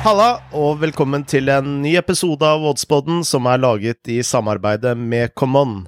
Halla, 0.00 0.38
og 0.56 0.78
velkommen 0.80 1.26
til 1.28 1.50
en 1.52 1.82
ny 1.82 1.90
episode 2.00 2.46
av 2.46 2.62
Oddspodden 2.70 3.18
som 3.28 3.44
er 3.50 3.58
laget 3.60 4.08
i 4.08 4.22
samarbeide 4.24 4.94
med 4.96 5.34
Common. 5.36 5.82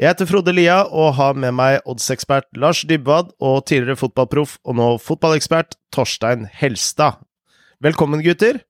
Jeg 0.00 0.14
heter 0.14 0.28
Frode 0.30 0.54
Lia 0.56 0.78
og 0.86 1.10
har 1.18 1.36
med 1.36 1.52
meg 1.58 1.82
oddsekspert 1.84 2.48
Lars 2.56 2.80
Dybwad 2.88 3.34
og 3.36 3.66
tidligere 3.68 4.00
fotballproff 4.00 4.54
og 4.64 4.78
nå 4.80 4.86
fotballekspert 5.04 5.76
Torstein 5.92 6.46
Helstad. 6.48 7.18
Velkommen, 7.84 8.22
gutter. 8.24 8.62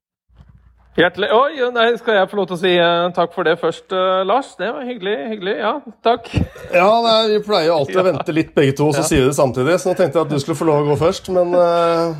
Hjertelig 0.99 1.29
Oi, 1.31 1.69
nei, 1.77 1.87
skal 2.01 2.19
jeg 2.19 2.31
få 2.33 2.41
lov 2.41 2.49
til 2.51 2.57
å 2.57 2.61
si 2.65 2.73
uh, 2.83 3.05
takk 3.15 3.37
for 3.37 3.47
det 3.47 3.55
først, 3.61 3.87
uh, 3.95 4.25
Lars? 4.27 4.51
Det 4.59 4.73
var 4.75 4.83
hyggelig. 4.89 5.15
hyggelig, 5.37 5.55
Ja, 5.61 5.77
takk. 6.03 6.33
Ja, 6.75 6.89
nei, 7.05 7.15
Vi 7.37 7.39
pleier 7.47 7.71
jo 7.71 7.79
alltid 7.85 8.03
å 8.03 8.07
vente 8.09 8.35
litt 8.35 8.51
begge 8.59 8.75
to, 8.83 8.91
så 8.91 9.05
ja. 9.05 9.07
sier 9.13 9.23
vi 9.23 9.31
det 9.31 9.39
samtidig. 9.39 9.79
Så 9.79 9.93
nå 9.93 9.95
tenkte 9.95 10.19
jeg 10.19 10.27
at 10.27 10.35
du 10.35 10.43
skulle 10.43 10.59
få 10.59 10.67
lov 10.67 10.83
å 10.83 10.91
gå 10.91 10.99
først, 11.07 11.31
men 11.31 11.55
uh, 11.55 12.19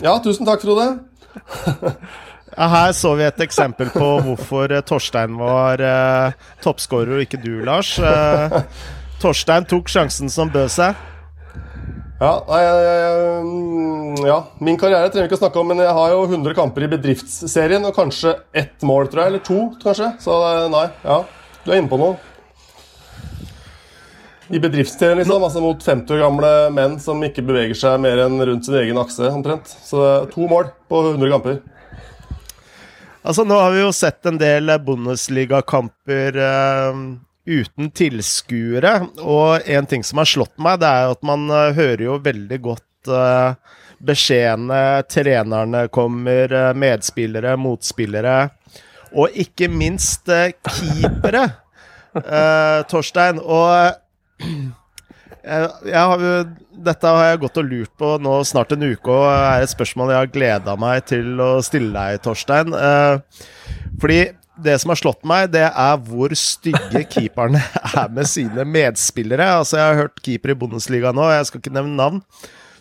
Ja, 0.00 0.16
tusen 0.24 0.48
takk, 0.48 0.64
Frode. 0.64 1.07
her 2.74 2.94
så 2.96 3.12
vi 3.18 3.26
et 3.26 3.44
eksempel 3.44 3.92
på 3.94 4.08
hvorfor 4.26 4.72
Torstein 4.88 5.36
var 5.38 5.82
toppskårer 6.64 7.18
og 7.18 7.26
ikke 7.26 7.40
du, 7.42 7.60
Lars. 7.66 7.94
Torstein 9.22 9.66
tok 9.68 9.90
sjansen 9.90 10.32
som 10.32 10.50
bød 10.52 10.72
seg. 10.72 11.06
Ja, 12.18 12.32
nei, 12.48 12.58
jeg, 12.64 13.42
ja, 14.26 14.38
min 14.58 14.78
karriere 14.78 15.06
trenger 15.06 15.28
vi 15.28 15.30
ikke 15.30 15.36
å 15.36 15.42
snakke 15.44 15.60
om, 15.60 15.68
men 15.70 15.84
jeg 15.84 15.92
har 15.94 16.10
jo 16.10 16.24
100 16.26 16.56
kamper 16.58 16.82
i 16.82 16.90
bedriftsserien 16.90 17.86
og 17.86 17.94
kanskje 17.94 18.32
ett 18.58 18.82
mål, 18.82 19.06
tror 19.06 19.22
jeg. 19.22 19.30
Eller 19.30 19.44
to, 19.46 19.58
kanskje. 19.84 20.08
Så 20.24 20.38
nei, 20.72 20.88
ja. 21.04 21.20
Du 21.62 21.70
er 21.70 21.78
inne 21.78 21.90
på 21.90 22.00
noe. 22.00 22.18
I 24.48 24.58
bedriftstjenesten 24.58 25.18
liksom. 25.18 25.44
Altså 25.44 25.60
mot 25.60 25.82
50 25.84 26.14
år 26.14 26.22
gamle 26.24 26.52
menn 26.72 26.96
som 27.02 27.20
ikke 27.24 27.44
beveger 27.44 27.76
seg 27.76 27.98
mer 28.00 28.22
enn 28.24 28.40
rundt 28.40 28.68
sin 28.68 28.78
egen 28.80 29.00
akse, 29.00 29.28
omtrent. 29.28 29.68
Så 29.84 30.00
to 30.32 30.48
mål 30.48 30.70
på 30.88 31.02
100 31.10 31.32
kamper. 31.34 31.58
Altså, 33.28 33.44
nå 33.44 33.58
har 33.60 33.74
vi 33.74 33.82
jo 33.82 33.92
sett 33.92 34.24
en 34.30 34.38
del 34.40 34.72
Bundesliga-kamper 34.80 36.38
uh, 36.40 37.00
uten 37.44 37.90
tilskuere. 37.92 38.94
Og 39.20 39.68
en 39.68 39.88
ting 39.90 40.06
som 40.06 40.22
har 40.22 40.30
slått 40.30 40.54
meg, 40.56 40.80
det 40.80 40.88
er 40.88 41.12
at 41.12 41.26
man 41.26 41.44
uh, 41.52 41.68
hører 41.76 42.06
jo 42.06 42.16
veldig 42.24 42.60
godt 42.64 43.12
uh, 43.12 43.52
beskjedene 44.00 45.02
trenerne 45.12 45.84
kommer, 45.92 46.54
uh, 46.54 46.72
medspillere, 46.72 47.58
motspillere. 47.60 48.38
Og 49.12 49.36
ikke 49.40 49.68
minst 49.72 50.28
keepere, 50.28 51.46
Torstein. 52.88 53.38
Og 53.40 53.96
jeg 55.88 56.02
har 56.02 56.24
dette 56.88 57.10
har 57.10 57.32
jeg 57.32 57.40
gått 57.42 57.58
og 57.58 57.66
lurt 57.66 57.92
på 57.98 58.08
nå 58.22 58.34
snart 58.46 58.74
en 58.74 58.84
uke, 58.86 59.10
og 59.10 59.24
er 59.28 59.64
et 59.64 59.72
spørsmål 59.72 60.12
jeg 60.12 60.22
har 60.22 60.34
gleda 60.34 60.74
meg 60.78 61.06
til 61.10 61.40
å 61.42 61.56
stille 61.64 61.90
deg, 61.90 62.20
Torstein. 62.22 62.74
fordi 63.98 64.20
det 64.62 64.78
som 64.78 64.92
har 64.92 64.98
slått 64.98 65.26
meg, 65.28 65.50
det 65.54 65.64
er 65.68 65.98
hvor 66.06 66.34
stygge 66.38 67.04
keeperne 67.10 67.62
er 68.02 68.12
med 68.14 68.28
sine 68.30 68.66
medspillere. 68.66 69.46
Altså, 69.60 69.78
jeg 69.78 69.86
har 69.86 70.00
hørt 70.02 70.22
keeper 70.24 70.54
i 70.54 70.58
Bundesliga 70.58 71.12
nå, 71.14 71.28
jeg 71.32 71.48
skal 71.48 71.62
ikke 71.62 71.74
nevne 71.76 71.98
navn, 71.98 72.20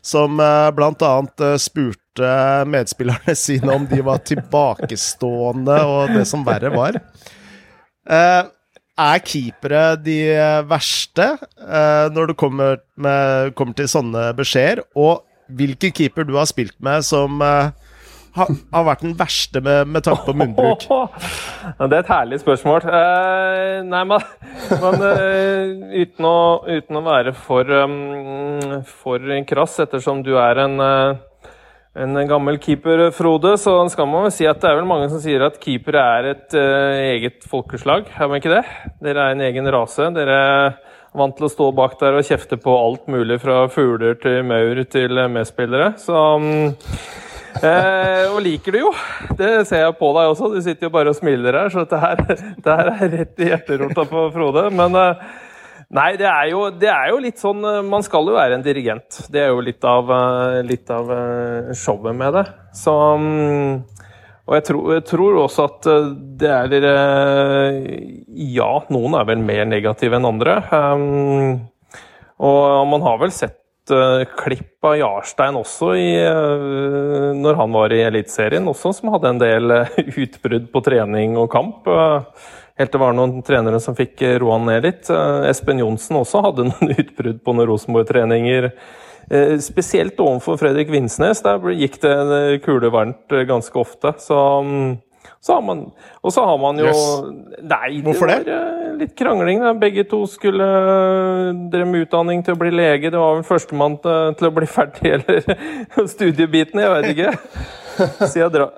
som 0.05 0.41
uh, 0.41 0.69
bl.a. 0.75 1.13
Uh, 1.41 1.55
spurte 1.61 2.33
medspillerne 2.69 3.37
sine 3.45 3.73
om 3.73 3.87
de 3.89 4.01
var 4.05 4.23
tilbakestående, 4.27 5.79
og 5.85 6.15
det 6.17 6.27
som 6.29 6.45
verre 6.47 6.73
var. 6.73 7.01
Uh, 8.07 8.47
er 8.97 9.23
keepere 9.25 9.81
de 10.01 10.19
verste 10.69 11.29
uh, 11.37 12.07
når 12.13 12.31
det 12.31 12.37
kommer, 12.39 12.79
med, 12.97 13.53
kommer, 13.57 13.77
til 13.77 13.89
sånne 13.91 14.31
beskjeder? 14.37 14.83
Og 14.97 15.21
hvilken 15.47 15.93
keeper 15.95 16.27
du 16.27 16.35
har 16.39 16.49
spilt 16.49 16.75
med 16.83 17.05
som 17.07 17.41
uh, 17.43 17.69
har, 18.37 18.51
har 18.73 18.85
vært 18.87 19.03
den 19.05 19.15
verste 19.17 19.61
med, 19.63 19.87
med 19.93 20.05
tanke 20.05 20.25
på 20.27 20.35
munnbruk? 20.37 20.85
Det 21.77 21.87
er 21.87 21.99
et 21.99 22.11
herlig 22.11 22.41
spørsmål. 22.41 22.85
Uh, 22.87 23.79
nei, 23.87 24.03
men, 24.09 24.27
men 24.81 25.01
uh, 25.03 25.87
uten, 25.93 26.27
å, 26.27 26.37
uten, 26.67 26.99
å, 26.99 27.05
være 27.07 27.33
for, 27.37 27.71
um, 27.85 28.77
for 29.01 29.31
krass, 29.49 29.79
ettersom 29.83 30.23
du 30.25 30.35
er 30.41 30.63
en, 30.65 30.77
uh, 30.81 31.26
en 31.97 32.17
gammel 32.29 32.59
keeper, 32.61 33.07
Frode, 33.15 33.55
så 33.61 33.73
skal 33.89 34.09
man 34.09 34.27
vel 34.27 34.33
si 34.35 34.45
at 34.49 34.61
det 34.61 34.69
er 34.69 34.79
vel 34.79 34.89
mange 34.89 35.09
som 35.11 35.21
sier 35.23 35.45
at 35.47 35.59
keeper 35.61 35.97
er 36.01 36.31
et 36.33 36.57
eget 36.57 37.47
folkeslag. 37.49 38.09
Er 38.13 38.29
man 38.29 38.41
ikke 38.41 38.53
det? 38.53 38.63
Dere 39.03 39.27
er 39.27 39.35
en 39.37 39.45
egen 39.47 39.69
rase. 39.73 40.11
Dere 40.15 40.37
er 40.37 40.75
vant 41.17 41.33
til 41.37 41.47
å 41.47 41.51
stå 41.51 41.71
bak 41.73 41.95
der 42.01 42.19
og 42.19 42.27
kjefte 42.27 42.59
på 42.61 42.75
alt 42.77 43.07
mulig 43.09 43.39
fra 43.41 43.63
fugler 43.73 44.19
til 44.21 44.43
maur 44.45 44.83
til 44.91 45.23
medspillere. 45.33 45.95
Så 46.01 46.25
um, 46.37 46.75
Eh, 47.57 48.23
og 48.29 48.41
liker 48.45 48.75
du 48.75 48.81
jo. 48.81 48.91
Det 49.37 49.65
ser 49.69 49.85
jeg 49.85 49.97
på 49.97 50.11
deg 50.17 50.31
også. 50.31 50.51
Du 50.53 50.59
sitter 50.61 50.87
jo 50.87 50.93
bare 50.93 51.13
og 51.13 51.17
smiler 51.17 51.57
her, 51.57 51.71
så 51.73 51.85
dette 51.85 52.01
her, 52.01 52.21
det 52.63 52.77
her 52.79 52.91
er 52.93 53.13
rett 53.13 53.41
i 53.41 53.51
hjerterota 53.51 54.05
på 54.09 54.27
Frode. 54.35 54.67
Men 54.77 54.97
eh, 54.99 55.23
nei, 55.95 56.11
det 56.19 56.27
er, 56.27 56.47
jo, 56.51 56.63
det 56.75 56.89
er, 56.91 57.09
jo, 57.11 57.19
litt 57.23 57.39
sånn 57.41 57.61
eh, 57.63 57.83
Man 57.85 58.03
skal 58.05 58.27
jo 58.27 58.37
være 58.37 58.57
en 58.57 58.65
dirigent. 58.65 59.21
Det 59.31 59.45
er 59.45 59.53
jo 59.53 59.63
litt 59.63 59.83
av, 59.87 60.11
eh, 60.11 60.63
litt 60.67 60.89
av 60.93 61.11
eh, 61.13 61.69
showet 61.77 62.17
med 62.17 62.35
det. 62.35 62.43
Så 62.75 62.95
mm, 63.21 63.77
og 64.47 64.55
jeg 64.55 64.63
tror, 64.69 64.83
jeg 64.95 65.05
tror, 65.09 65.37
også 65.43 65.63
at 65.67 65.87
det 66.39 66.49
er 66.49 66.75
Ja, 68.47 68.69
noen 68.95 69.17
er 69.19 69.25
vel 69.27 69.41
mer 69.43 69.65
negative 69.67 70.15
enn 70.15 70.27
andre. 70.29 70.53
Og 72.37 72.61
man 72.87 73.03
har 73.03 73.17
vel 73.19 73.33
sett 73.35 73.59
klipp 74.39 74.87
av 74.87 74.95
Jarstein 75.01 75.59
også 75.59 75.89
i, 75.99 76.07
når 77.43 77.59
han 77.59 77.75
var 77.75 77.91
i 77.91 77.99
Eliteserien, 78.07 78.71
også 78.71 78.93
som 78.95 79.11
hadde 79.17 79.33
en 79.33 79.43
del 79.43 79.75
utbrudd 80.23 80.71
på 80.71 80.83
trening 80.87 81.35
og 81.43 81.51
kamp. 81.51 81.91
Helt 82.77 82.91
til 82.91 82.99
det 82.99 83.03
var 83.03 83.17
noen 83.17 83.41
trenere 83.45 83.81
som 83.83 83.97
fikk 83.97 84.23
roa 84.41 84.59
ned 84.61 84.85
litt. 84.85 85.11
Espen 85.49 85.81
Johnsen 85.81 86.19
også 86.21 86.43
hadde 86.45 86.67
noen 86.69 86.93
utbrudd 86.93 87.43
på 87.43 87.55
noen 87.57 87.69
Rosenborg-treninger. 87.71 88.71
Spesielt 89.59 90.19
overfor 90.23 90.55
Fredrik 90.61 90.91
Vinsnes. 90.93 91.41
Der 91.43 91.73
gikk 91.75 91.99
det 92.05 92.61
kulevarmt 92.63 93.33
ganske 93.49 93.81
ofte. 93.81 94.13
Så 94.23 94.37
um, 94.63 94.95
så 95.39 95.53
har 95.53 95.61
man, 95.61 95.91
og 96.21 96.33
så 96.33 96.45
har 96.45 96.57
man 96.57 96.79
jo 96.81 96.87
yes. 96.87 97.03
Nei, 97.61 98.01
Hvorfor 98.03 98.27
det? 98.27 98.39
Var, 98.47 98.71
litt 98.99 99.13
krangling. 99.17 99.61
Da. 99.63 99.73
Begge 99.77 100.03
to 100.09 100.23
skulle 100.29 100.65
drev 101.71 101.87
med 101.87 102.07
utdanning 102.07 102.41
til 102.45 102.57
å 102.57 102.59
bli 102.59 102.73
lege. 102.73 103.11
Det 103.13 103.21
var 103.21 103.37
vel 103.37 103.45
førstemann 103.47 103.99
til, 104.03 104.33
til 104.39 104.49
å 104.49 104.53
bli 104.57 104.69
ferdig, 104.77 105.13
eller 105.19 106.07
studiebiten, 106.15 106.83
jeg 106.83 106.95
vet 106.95 107.13
ikke. 107.13 107.31
Så 108.25 108.33
jeg 108.41 108.53
drar 108.53 108.73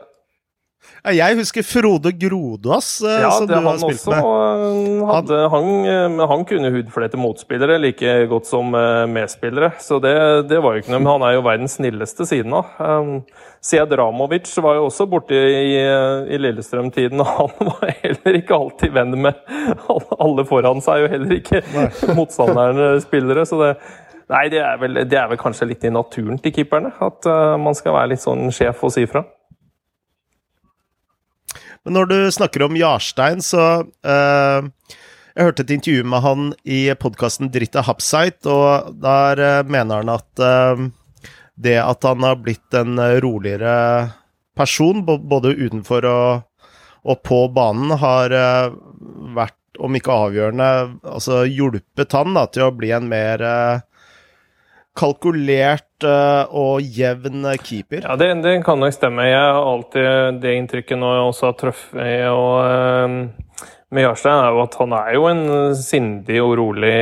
jeg 1.15 1.37
husker 1.39 1.63
Frode 1.63 2.11
Grodås, 2.19 3.01
eh, 3.07 3.21
ja, 3.23 3.29
som 3.31 3.47
du 3.47 3.53
har 3.55 3.77
spilt 3.79 4.01
også, 4.03 4.11
med. 4.11 5.03
Hadde, 5.09 5.37
han, 5.53 6.19
han, 6.31 6.43
kunne 6.47 6.71
hudflete 6.73 7.19
motspillere 7.19 7.77
like 7.79 8.15
godt 8.31 8.49
som 8.49 8.75
medspillere, 9.11 9.71
så 9.79 9.99
det, 10.03 10.15
det, 10.49 10.59
var 10.63 10.75
jo 10.75 10.83
ikke 10.83 10.93
noe. 10.93 11.01
Men 11.03 11.11
han 11.13 11.25
er 11.27 11.37
jo 11.37 11.45
verdens 11.47 11.77
snilleste 11.79 12.27
siden 12.27 12.55
av. 12.59 12.73
Sead 13.59 13.87
Siedramovic 13.89 14.51
var 14.63 14.77
jo 14.77 14.89
også 14.89 15.07
borte 15.09 15.35
i, 15.35 15.79
i 15.79 16.41
Lillestrøm-tiden, 16.41 17.23
og 17.23 17.31
han 17.39 17.71
var 17.71 17.95
heller 18.03 18.39
ikke 18.41 18.59
alltid 18.59 18.95
venn 18.95 19.17
med 19.23 19.39
alle 20.25 20.45
foran 20.47 20.83
seg, 20.83 21.07
og 21.07 21.15
heller 21.15 21.35
ikke 21.39 21.63
motstanderne 22.19 22.93
spillere. 23.05 23.47
så 23.47 23.63
det 23.63 23.73
Nei, 24.29 24.43
det 24.53 24.59
er, 24.61 24.75
vel, 24.77 24.93
det 25.09 25.17
er, 25.17 25.25
vel, 25.31 25.39
kanskje 25.41 25.65
litt 25.71 25.85
i 25.87 25.89
naturen 25.89 26.37
til 26.37 26.53
keeperne. 26.53 26.91
At 27.01 27.25
man 27.57 27.73
skal 27.73 27.95
være 27.95 28.11
litt 28.11 28.21
sånn 28.21 28.51
sjef 28.53 28.83
og 28.85 28.91
si 28.93 29.07
fra. 29.09 29.23
Men 31.85 31.95
når 31.95 32.09
du 32.09 32.17
snakker 32.35 32.65
om 32.65 32.77
Jarstein, 32.77 33.43
så 33.45 33.65
uh, 33.87 34.95
Jeg 35.35 35.45
hørte 35.45 35.63
et 35.63 35.75
intervju 35.77 36.03
med 36.03 36.23
han 36.25 36.49
i 36.67 36.81
podkasten 36.99 37.51
Dritta 37.53 37.85
Hapsite, 37.87 38.49
og 38.51 38.95
der 38.99 39.39
uh, 39.39 39.67
mener 39.69 40.03
han 40.03 40.11
at 40.17 40.43
det 41.59 41.75
at 41.81 42.03
han 42.07 42.23
har 42.23 42.39
blitt 42.39 42.73
en 42.77 42.99
eh, 42.99 43.19
roligere 43.23 44.09
person, 44.57 45.03
både 45.05 45.55
utenfor 45.59 46.07
og, 46.07 46.69
og 47.03 47.23
på 47.23 47.41
banen, 47.55 47.91
har 47.99 48.35
eh, 48.35 48.77
vært, 49.35 49.57
om 49.79 49.95
ikke 49.95 50.15
avgjørende, 50.25 50.69
altså 51.07 51.43
hjulpet 51.47 52.15
han 52.15 52.35
da, 52.35 52.45
til 52.51 52.67
å 52.67 52.75
bli 52.75 52.93
en 52.95 53.09
mer 53.11 53.43
eh, 53.43 53.83
kalkulert 54.99 56.05
og 56.05 56.83
jevn 56.83 57.47
keeper? 57.63 58.03
Ja, 58.05 58.17
det, 58.19 58.31
det, 58.43 58.57
kan 58.65 58.79
nok 58.79 58.95
stemme. 58.95 59.27
Jeg 59.27 59.39
har 59.39 59.59
alltid 59.63 60.41
det 60.43 60.55
inntrykket 60.59 60.99
når 60.99 61.15
jeg 61.15 61.29
også 61.29 61.49
har 61.49 61.59
truffet 61.59 62.27
og 62.31 63.15
med 63.89 64.05
Jarstein, 64.05 64.43
er 64.43 64.53
jo 64.53 64.61
at 64.61 64.75
han 64.77 64.91
er 64.93 65.13
jo 65.15 65.23
en 65.31 65.39
sindig 65.75 66.37
og 66.43 66.51
rolig, 66.59 66.97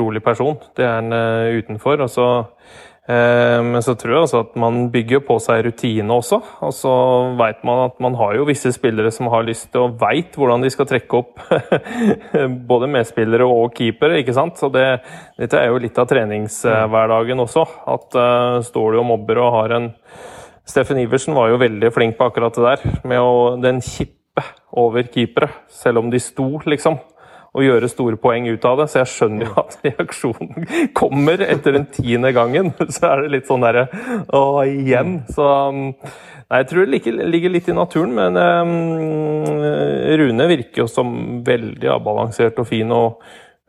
rolig 0.00 0.22
person. 0.24 0.56
Det 0.74 0.82
er 0.82 0.96
han 0.98 1.14
utenfor. 1.60 2.02
og 2.02 2.10
så 2.10 2.28
Eh, 2.34 2.83
men 3.04 3.82
så 3.84 3.92
tror 4.00 4.14
jeg 4.14 4.24
altså 4.24 4.38
at 4.40 4.54
man 4.56 4.86
bygger 4.88 5.20
på 5.26 5.34
seg 5.42 5.66
rutine 5.66 6.14
også. 6.14 6.38
Og 6.64 6.70
så 6.72 6.92
veit 7.36 7.60
man 7.68 7.82
at 7.90 7.98
man 8.00 8.16
har 8.16 8.38
jo 8.38 8.46
visse 8.48 8.72
spillere 8.72 9.10
som 9.12 9.28
har 9.32 9.44
lyst 9.44 9.68
til 9.74 9.84
og 9.84 9.98
veit 10.00 10.38
hvordan 10.38 10.64
de 10.64 10.70
skal 10.72 10.88
trekke 10.88 11.20
opp 11.20 11.42
både 12.70 12.88
medspillere 12.94 13.44
og 13.44 13.74
keepere, 13.76 14.22
ikke 14.22 14.36
sant. 14.36 14.56
Så 14.56 14.72
det, 14.72 14.86
dette 15.36 15.60
er 15.60 15.68
jo 15.68 15.82
litt 15.84 16.00
av 16.00 16.08
treningshverdagen 16.08 17.44
også. 17.44 17.66
At 17.92 18.16
uh, 18.16 18.64
står 18.64 18.96
du 18.96 19.02
og 19.02 19.10
mobber 19.12 19.42
og 19.44 19.52
har 19.58 19.76
en 19.76 19.92
Steffen 20.64 20.96
Iversen 21.02 21.36
var 21.36 21.50
jo 21.52 21.60
veldig 21.60 21.90
flink 21.92 22.16
på 22.16 22.24
akkurat 22.30 22.56
det 22.56 22.64
der, 22.64 23.00
med 23.04 23.20
å 23.20 23.32
den 23.60 23.82
kippe 23.84 24.40
over 24.80 25.04
keepere, 25.12 25.50
selv 25.68 26.00
om 26.00 26.08
de 26.08 26.20
sto, 26.22 26.46
liksom. 26.64 26.96
Og 27.54 27.62
gjøre 27.62 27.90
store 27.90 28.18
poeng 28.18 28.48
ut 28.50 28.64
av 28.66 28.80
det. 28.80 28.88
Så 28.90 29.00
jeg 29.02 29.12
skjønner 29.12 29.46
jo 29.46 29.56
at 29.62 29.76
reaksjonen 29.86 30.68
kommer 30.96 31.44
etter 31.46 31.76
den 31.78 31.86
tiende 31.94 32.34
gangen. 32.34 32.72
Så 32.94 33.06
er 33.10 33.24
det 33.24 33.34
litt 33.36 33.50
sånn 33.50 33.62
derre 33.64 33.86
Å, 34.34 34.44
igjen. 34.66 35.20
Så 35.30 35.48
Nei, 36.44 36.60
jeg 36.60 36.66
tror 36.70 36.84
det 36.84 36.92
ligger, 36.92 37.22
ligger 37.32 37.52
litt 37.54 37.68
i 37.72 37.74
naturen, 37.74 38.10
men 38.14 38.36
um, 38.36 39.62
Rune 40.20 40.44
virker 40.50 40.82
jo 40.82 40.90
som 40.90 41.40
veldig 41.46 41.88
avbalansert 41.94 42.60
og 42.60 42.68
fin. 42.68 42.92
og 42.92 43.22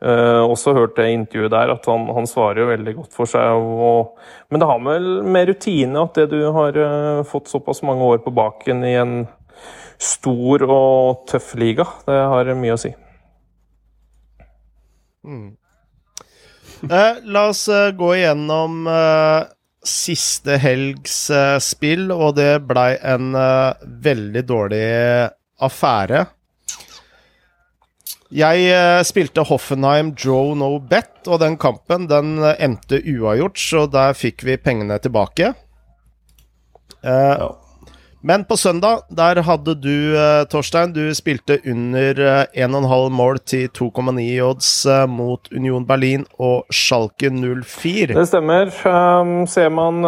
uh, 0.04 0.44
også 0.44 0.74
jeg 0.76 1.08
i 1.08 1.14
intervjuet 1.16 1.54
der, 1.54 1.72
at 1.72 1.88
han, 1.88 2.04
han 2.12 2.28
svarer 2.28 2.62
jo 2.62 2.68
veldig 2.68 2.94
godt 2.98 3.16
for 3.16 3.32
seg. 3.32 3.56
Og, 3.56 4.20
men 4.50 4.60
det 4.60 4.68
har 4.68 4.84
vel 4.84 5.08
med 5.24 5.48
rutine 5.48 6.04
at 6.04 6.20
det 6.20 6.28
du 6.34 6.38
har 6.52 6.76
uh, 6.76 7.24
fått 7.24 7.48
såpass 7.48 7.82
mange 7.82 8.04
år 8.04 8.20
på 8.26 8.34
baken 8.36 8.84
i 8.84 8.94
en 9.00 9.16
stor 9.96 10.68
og 10.68 11.24
tøff 11.30 11.54
liga, 11.56 11.88
det 12.04 12.20
har 12.28 12.54
mye 12.60 12.76
å 12.76 12.80
si. 12.80 12.92
Mm. 15.26 15.56
Eh, 16.90 17.18
la 17.24 17.48
oss 17.50 17.66
uh, 17.72 17.90
gå 17.96 18.12
igjennom 18.18 18.86
uh, 18.86 19.48
siste 19.86 20.58
helgs 20.60 21.18
uh, 21.32 21.58
spill, 21.62 22.10
og 22.14 22.36
det 22.38 22.66
blei 22.68 22.94
en 23.00 23.34
veldig 24.06 24.42
dårlig 24.46 24.86
affære. 25.62 26.24
Jeg 28.36 29.04
spilte 29.06 29.44
Hoffenheim 29.46 30.10
Joe 30.18 30.56
No 30.58 30.72
Bet, 30.82 31.28
og 31.30 31.38
den 31.44 31.54
kampen 31.62 32.08
den 32.10 32.40
endte 32.42 32.98
uavgjort, 32.98 33.60
så 33.62 33.84
der 33.86 34.18
fikk 34.18 34.42
vi 34.48 34.58
pengene 34.58 34.98
tilbake. 34.98 35.52
Ja. 37.06 37.52
Men 38.26 38.42
på 38.44 38.56
søndag, 38.58 39.04
der 39.08 39.38
hadde 39.46 39.76
du, 39.78 40.16
eh, 40.18 40.44
Torstein, 40.50 40.90
du 40.90 41.14
spilte 41.14 41.60
under 41.62 42.18
1,5 42.58 43.06
eh, 43.06 43.12
mål 43.14 43.38
til 43.46 43.68
2,9 43.70 44.24
odds 44.42 44.70
eh, 44.90 45.04
mot 45.06 45.46
Union 45.54 45.84
Berlin 45.86 46.24
og 46.42 46.64
Schalke 46.74 47.30
04. 47.30 48.16
Det 48.16 48.24
stemmer. 48.26 48.72
Um, 48.82 49.44
ser 49.46 49.70
man 49.70 50.02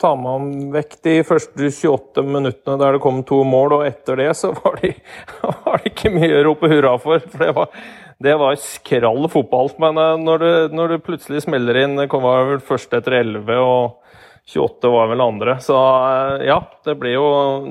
tar 0.00 0.16
man 0.16 0.70
vekk 0.72 0.96
de 1.04 1.18
første 1.28 1.68
28 1.68 2.24
minuttene 2.24 2.78
der 2.80 2.96
det 2.96 3.02
kom 3.04 3.20
to 3.28 3.42
mål, 3.44 3.76
og 3.76 3.84
etter 3.90 4.22
det 4.22 4.30
så 4.40 4.54
var, 4.56 4.80
de, 4.80 4.94
det 5.68 5.92
ikke 5.92 6.14
mye 6.16 6.38
å 6.38 6.46
rope 6.48 6.70
hurra 6.72 6.94
for. 7.02 7.20
for 7.28 7.44
det 7.44 7.50
var, 7.60 7.84
det 8.24 8.38
var 8.40 8.56
skrall 8.62 9.28
fotball. 9.28 9.68
Men 9.84 10.00
når 10.24 10.40
du, 10.40 10.48
når 10.80 10.96
du 10.96 11.04
plutselig 11.04 11.44
smeller 11.44 11.82
inn 11.82 12.00
Det 12.00 12.08
kom 12.08 12.24
vel 12.24 12.56
først 12.64 12.96
etter 12.96 13.20
11 13.20 13.60
og 13.60 14.00
28 14.46 14.88
var 14.88 15.06
vel 15.06 15.20
andre. 15.20 15.60
Så 15.60 15.76
eh, 15.76 16.46
ja, 16.48 16.58
det 16.84 16.94
ble 17.00 17.14
jo 17.14 17.24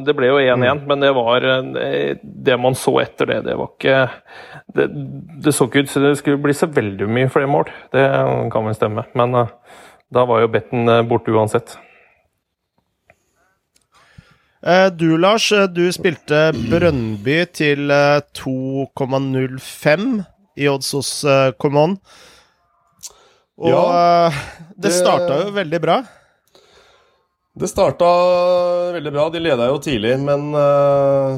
1-1. 0.08 0.58
Mm. 0.58 0.86
Men 0.90 1.04
det 1.04 1.12
var 1.14 1.46
eh, 1.46 2.18
det 2.24 2.58
man 2.58 2.76
så 2.78 2.96
etter 3.04 3.30
det, 3.30 3.42
det 3.50 3.58
var 3.60 3.70
ikke 3.74 3.98
Det, 4.74 4.88
det 5.46 5.54
så 5.54 5.68
ikke 5.70 5.86
ut 5.86 5.92
som 5.92 6.06
det 6.06 6.16
skulle 6.18 6.42
bli 6.42 6.54
så 6.58 6.68
veldig 6.74 7.08
mye 7.14 7.30
flere 7.30 7.52
mål. 7.52 7.70
Det 7.94 8.06
kan 8.54 8.66
vel 8.66 8.78
stemme. 8.78 9.04
Men 9.14 9.36
uh, 9.38 9.48
da 10.14 10.26
var 10.26 10.42
jo 10.42 10.54
betten 10.54 10.90
borte 11.10 11.32
uansett. 11.34 11.78
Du 14.96 15.18
Lars, 15.20 15.50
du 15.76 15.92
spilte 15.92 16.54
Brønnby 16.56 17.44
til 17.52 17.92
2,05 17.92 20.24
i 20.56 20.70
odds 20.72 20.94
hos 20.96 21.12
Common. 21.60 22.00
Og 23.60 23.76
ja, 23.76 24.32
det, 24.72 24.88
det 24.88 24.96
starta 24.96 25.44
jo 25.44 25.52
veldig 25.60 25.84
bra. 25.84 26.00
Det 27.54 27.68
starta 27.70 28.08
veldig 28.96 29.12
bra. 29.14 29.28
De 29.30 29.42
leda 29.42 29.68
jo 29.70 29.82
tidlig, 29.82 30.16
men 30.26 30.48
uh, 30.58 31.38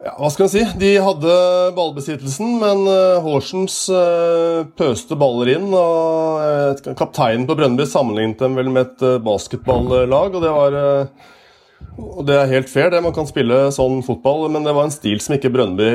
ja, 0.00 0.14
Hva 0.16 0.30
skal 0.32 0.46
en 0.46 0.52
si? 0.54 0.62
De 0.80 0.94
hadde 1.04 1.34
ballbesittelsen, 1.76 2.54
men 2.62 2.86
uh, 2.88 3.20
Horsens 3.24 3.82
uh, 3.92 4.64
pøste 4.80 5.18
baller 5.20 5.52
inn. 5.58 5.68
og 5.76 6.80
Kapteinen 6.96 7.44
på 7.48 7.58
Brønnby 7.58 7.84
sammenlignet 7.90 8.40
dem 8.46 8.56
vel 8.56 8.72
med 8.72 8.86
et 8.86 9.24
basketballag, 9.26 10.38
og 10.38 10.40
det 10.40 10.56
var 10.56 10.80
og 11.96 12.22
Det 12.24 12.32
er 12.32 12.48
helt 12.48 12.72
fair, 12.72 12.88
det. 12.88 13.02
Man 13.04 13.12
kan 13.12 13.28
spille 13.28 13.66
sånn 13.76 14.00
fotball, 14.04 14.46
men 14.52 14.64
det 14.64 14.72
var 14.72 14.88
en 14.88 14.94
stil 14.94 15.20
som 15.20 15.36
ikke 15.36 15.52
Brønnby 15.52 15.86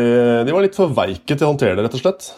De 0.45 0.53
var 0.53 0.61
litt 0.61 0.77
for 0.77 0.93
veike 0.93 1.33
til 1.33 1.47
å 1.47 1.53
håndtere 1.55 1.79
det, 1.79 1.87
rett 1.87 1.97
og 1.97 2.03
slett. 2.05 2.29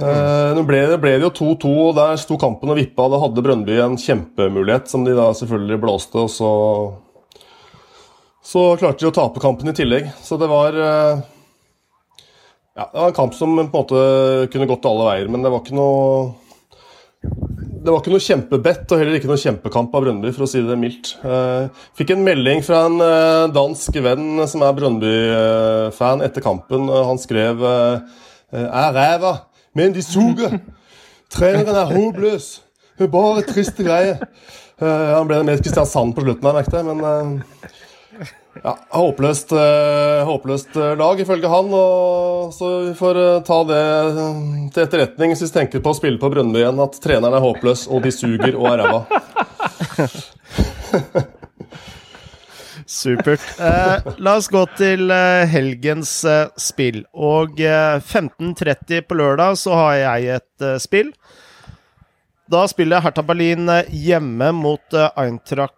Uh, 0.00 0.56
nå 0.56 0.62
ble 0.64 0.80
ble 1.00 1.12
det 1.18 1.26
jo 1.26 1.32
2-2, 1.54 1.70
og 1.90 1.96
der 1.98 2.20
sto 2.20 2.38
kampen 2.40 2.72
og 2.72 2.78
vippa. 2.78 3.08
Da 3.12 3.20
hadde 3.20 3.44
Brøndby 3.44 3.76
en 3.82 3.98
kjempemulighet, 4.00 4.88
som 4.88 5.04
de 5.04 5.16
da 5.16 5.28
selvfølgelig 5.36 5.80
blåste. 5.82 6.24
og 6.24 6.30
så, 6.32 6.52
så 8.40 8.64
klarte 8.80 9.04
de 9.04 9.10
å 9.10 9.16
tape 9.16 9.42
kampen 9.42 9.72
i 9.72 9.76
tillegg. 9.76 10.08
Så 10.24 10.40
det 10.40 10.48
var 10.50 10.76
uh, 10.76 11.20
ja, 12.76 12.86
det 12.86 12.96
var 12.96 13.10
en 13.10 13.18
kamp 13.18 13.36
som 13.36 13.52
på 13.56 13.66
en 13.66 13.74
måte 13.74 14.04
kunne 14.54 14.70
gått 14.70 14.88
alle 14.88 15.10
veier, 15.10 15.28
men 15.32 15.44
det 15.44 15.52
var 15.52 15.64
ikke 15.64 15.76
noe 15.76 16.30
det 17.20 17.88
var 17.88 18.00
ikke 18.00 18.12
noe 18.12 18.24
kjempebett 18.24 18.92
og 18.92 19.00
heller 19.00 19.16
ikke 19.18 19.28
noe 19.28 19.40
kjempekamp 19.40 19.92
av 19.96 20.04
Brøndby, 20.06 20.30
for 20.36 20.46
å 20.46 20.48
si 20.48 20.62
det 20.64 20.76
mildt. 20.80 21.12
Uh, 21.20 21.68
fikk 21.98 22.14
en 22.14 22.24
melding 22.24 22.64
fra 22.64 22.86
en 22.88 23.52
dansk 23.52 24.00
venn 24.04 24.40
som 24.48 24.64
er 24.64 24.74
Brøndby-fan 24.78 26.24
etter 26.24 26.44
kampen. 26.44 26.88
Han 26.88 27.20
skrev 27.20 27.60
'Er 27.60 28.92
ræva'. 28.96 29.49
Men 29.80 29.94
de 29.96 30.02
suger! 30.04 30.58
Treneren 31.32 31.72
er 31.72 31.92
håpløs! 31.94 32.58
Bare 33.00 33.40
triste 33.48 33.80
greier. 33.86 34.18
Uh, 34.80 35.16
han 35.16 35.28
ble 35.28 35.38
med 35.48 35.62
Kristiansand 35.64 36.12
på 36.16 36.24
slutten, 36.24 36.44
jeg 36.44 36.56
merket 36.58 36.84
men 36.84 37.00
uh, 37.00 37.64
ja, 38.60 38.74
håpløst, 38.92 39.54
uh, 39.56 40.20
håpløst 40.28 40.76
lag, 41.00 41.22
ifølge 41.24 41.48
han. 41.48 41.72
Og 41.78 42.52
så 42.56 42.70
vi 42.90 42.92
får 42.98 43.22
ta 43.48 43.58
det 43.70 43.80
til 44.74 44.84
etterretning 44.84 45.32
hvis 45.32 45.46
vi 45.46 45.52
tenker 45.56 45.84
på 45.84 45.94
å 45.94 45.96
spille 45.96 46.20
på 46.20 46.32
Brønnby 46.32 46.60
igjen, 46.60 46.84
at 46.84 47.00
treneren 47.00 47.38
er 47.40 47.46
håpløs, 47.46 47.88
og 47.88 48.04
de 48.04 48.12
suger 48.12 48.52
og 48.60 48.66
er 48.74 48.84
ræva. 48.84 49.00
Supert. 52.90 53.40
Eh, 53.60 54.08
la 54.18 54.32
oss 54.40 54.48
gå 54.50 54.64
til 54.74 55.12
eh, 55.14 55.44
helgens 55.46 56.10
eh, 56.26 56.48
spill. 56.58 57.04
Og 57.14 57.60
15.30 57.60 58.96
eh, 58.96 59.04
på 59.06 59.18
lørdag 59.20 59.58
så 59.62 59.76
har 59.78 59.94
jeg 60.00 60.40
et 60.40 60.66
eh, 60.66 60.80
spill. 60.82 61.12
Da 62.50 62.64
spiller 62.66 63.04
Hertha 63.04 63.22
Berlin 63.22 63.70
eh, 63.70 63.86
hjemme 63.94 64.50
mot 64.58 64.98
Eintracht 65.14 65.76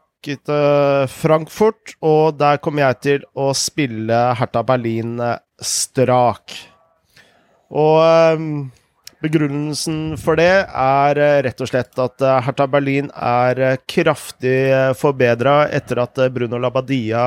Frankfurt, 1.10 1.96
og 1.98 2.37
der 2.38 2.60
kommer 2.62 2.84
jeg 2.84 2.98
til 3.02 3.25
å 3.34 3.48
spille 3.58 4.20
Hertha 4.38 4.62
Berlin 4.62 5.16
strak. 5.58 6.54
Og 7.75 8.70
Begrunnelsen 9.22 10.16
for 10.18 10.38
det 10.40 10.64
er 10.66 11.18
eh, 11.20 11.40
rett 11.46 11.60
og 11.62 11.68
slett 11.70 11.98
at 12.02 12.24
eh, 12.24 12.40
Hertha 12.42 12.66
Berlin 12.70 13.10
er 13.14 13.60
eh, 13.62 13.76
kraftig 13.86 14.56
forbedra 14.98 15.68
etter 15.70 16.00
at 16.02 16.18
Bruno 16.34 16.58
Labadia 16.58 17.26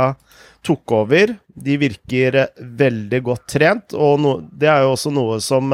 tok 0.66 0.96
over. 0.98 1.32
De 1.56 1.78
virker 1.80 2.40
veldig 2.58 3.22
godt 3.24 3.46
trent, 3.54 3.96
og 3.96 4.26
det 4.52 4.68
er 4.68 4.84
jo 4.84 4.96
også 4.96 5.14
noe 5.14 5.38
som 5.44 5.72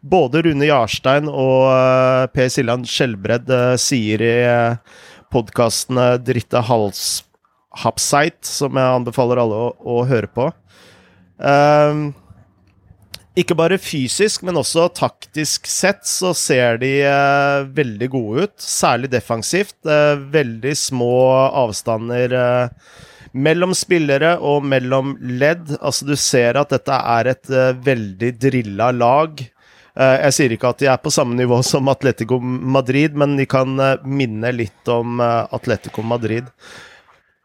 både 0.00 0.44
Rune 0.46 0.68
Jarstein 0.68 1.26
og 1.28 1.66
Per 2.32 2.48
Siljan 2.54 2.86
Skjelbred 2.86 3.50
sier 3.82 4.22
i 4.24 4.36
podkastene 5.34 6.14
Dritte 6.22 6.62
Hals 6.70 7.02
Hapseit, 7.82 8.38
som 8.46 8.78
jeg 8.78 8.94
anbefaler 9.00 9.42
alle 9.42 9.58
å, 9.66 9.68
å 9.82 9.98
høre 10.08 10.30
på. 10.32 10.48
Uh, 11.42 12.14
ikke 13.38 13.56
bare 13.58 13.78
fysisk, 13.80 14.42
men 14.46 14.58
også 14.60 14.88
taktisk 14.96 15.68
sett 15.70 16.06
så 16.08 16.32
ser 16.36 16.80
de 16.82 16.92
eh, 17.06 17.66
veldig 17.76 18.08
gode 18.12 18.46
ut. 18.48 18.56
Særlig 18.62 19.12
defensivt. 19.12 19.76
Eh, 19.86 20.16
veldig 20.34 20.74
små 20.78 21.12
avstander 21.62 22.34
eh, 22.34 22.96
mellom 23.36 23.74
spillere 23.76 24.36
og 24.44 24.66
mellom 24.66 25.14
ledd. 25.20 25.76
Altså, 25.78 26.08
du 26.08 26.16
ser 26.18 26.58
at 26.60 26.72
dette 26.74 26.98
er 27.18 27.32
et 27.34 27.52
eh, 27.52 27.72
veldig 27.86 28.32
drilla 28.40 28.90
lag. 28.96 29.42
Eh, 29.42 30.16
jeg 30.24 30.36
sier 30.36 30.56
ikke 30.56 30.72
at 30.72 30.82
de 30.82 30.90
er 30.92 31.00
på 31.02 31.12
samme 31.14 31.38
nivå 31.38 31.60
som 31.66 31.90
Atletico 31.92 32.40
Madrid, 32.42 33.16
men 33.18 33.36
de 33.38 33.46
kan 33.50 33.78
eh, 33.82 33.96
minne 34.04 34.52
litt 34.56 34.92
om 34.92 35.20
Atletico 35.22 36.04
Madrid. 36.06 36.48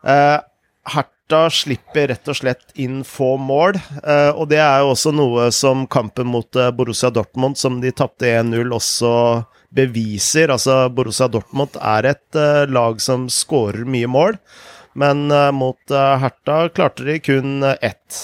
Hert 0.03 1.13
Sparta 1.33 1.49
slipper 1.49 2.07
rett 2.11 2.29
og 2.29 2.35
slett 2.37 2.75
inn 2.77 3.01
få 3.03 3.37
mål. 3.41 3.79
Eh, 4.05 4.29
og 4.37 4.49
det 4.51 4.59
er 4.61 4.83
jo 4.83 4.91
også 4.93 5.11
noe 5.15 5.47
som 5.51 5.87
kampen 5.89 6.27
mot 6.29 6.55
eh, 6.55 6.69
Borussia 6.69 7.09
Dortmund, 7.09 7.57
som 7.57 7.79
de 7.81 7.89
tapte 7.91 8.29
1-0, 8.29 8.69
også 8.69 9.41
beviser. 9.73 10.53
Altså, 10.53 10.89
Borussia 10.93 11.27
Dortmund 11.27 11.73
er 11.81 12.11
et 12.11 12.37
eh, 12.37 12.67
lag 12.69 13.01
som 13.01 13.25
skårer 13.33 13.81
mye 13.85 14.07
mål, 14.07 14.37
men 14.93 15.25
mot 15.57 15.89
Herta 15.89 16.67
klarte 16.69 17.01
de 17.07 17.17
kun 17.17 17.65
ett. 17.65 18.17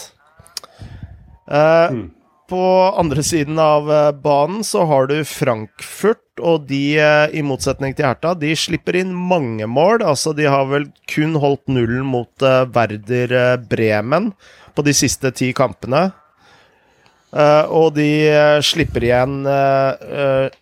Mm. 1.50 2.12
På 2.46 2.62
andre 2.94 3.24
siden 3.26 3.58
av 3.58 3.90
banen 4.22 4.62
så 4.64 4.86
har 4.86 5.10
du 5.10 5.24
Frankfurt, 5.26 6.29
og 6.40 6.68
de, 6.70 6.98
eh, 7.00 7.36
i 7.38 7.44
motsetning 7.46 7.96
til 7.96 8.08
Herta, 8.08 8.34
de 8.38 8.54
slipper 8.58 9.00
inn 9.02 9.12
mange 9.14 9.68
mål. 9.68 10.04
Altså, 10.06 10.34
de 10.36 10.48
har 10.50 10.66
vel 10.70 10.90
kun 11.10 11.36
holdt 11.40 11.68
nullen 11.72 12.08
mot 12.08 12.46
uh, 12.46 12.66
Werder 12.76 13.36
eh, 13.36 13.58
Bremen 13.70 14.32
på 14.76 14.86
de 14.86 14.96
siste 14.96 15.32
ti 15.36 15.52
kampene. 15.54 16.10
Uh, 17.30 17.66
og 17.70 17.92
de 17.94 18.10
slipper 18.66 19.04
igjen 19.06 19.44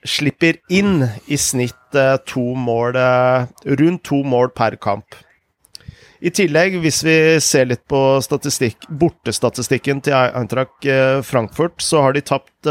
Slipper 0.03 0.57
inn 0.67 1.05
i 1.31 1.37
snitt 1.39 1.95
to 2.27 2.43
mål 2.59 2.97
Rundt 3.63 4.03
to 4.03 4.19
mål 4.27 4.51
per 4.51 4.75
kamp. 4.75 5.15
I 6.19 6.33
tillegg, 6.33 6.75
hvis 6.83 6.99
vi 7.05 7.15
ser 7.39 7.69
litt 7.69 7.85
på 7.87 8.01
bortestatistikken 8.99 10.01
til 10.03 10.17
Eintracht 10.17 10.89
Frankfurt, 11.23 11.79
så 11.79 12.01
har 12.03 12.17
de 12.17 12.25
tapt 12.25 12.67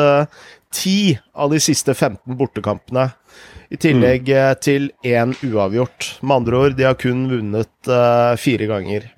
ti 0.77 1.17
av 1.33 1.51
de 1.53 1.61
siste 1.63 1.95
15 1.95 2.37
bortekampene. 2.37 3.09
I 3.73 3.79
tillegg 3.81 4.29
mm. 4.29 4.61
til 4.63 4.91
én 5.07 5.35
uavgjort. 5.43 6.13
Med 6.23 6.43
andre 6.43 6.63
ord, 6.63 6.77
de 6.79 6.87
har 6.87 6.99
kun 7.01 7.27
vunnet 7.31 7.91
uh, 7.91 8.37
fire 8.39 8.69
ganger. 8.71 9.09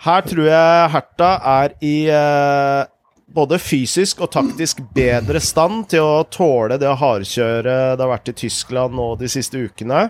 Her 0.00 0.24
tror 0.24 0.46
jeg 0.46 0.92
Herta 0.94 1.32
er 1.58 1.74
i 1.84 1.96
uh, 2.14 2.86
både 3.34 3.58
fysisk 3.60 4.22
og 4.24 4.32
taktisk 4.32 4.80
bedre 4.94 5.42
stand 5.44 5.90
til 5.92 6.06
å 6.06 6.24
tåle 6.30 6.78
det 6.80 6.94
hardkjøret 7.02 7.98
det 7.98 8.04
har 8.06 8.14
vært 8.14 8.32
i 8.32 8.38
Tyskland 8.46 8.96
nå 8.96 9.12
de 9.20 9.28
siste 9.30 9.60
ukene. 9.60 10.08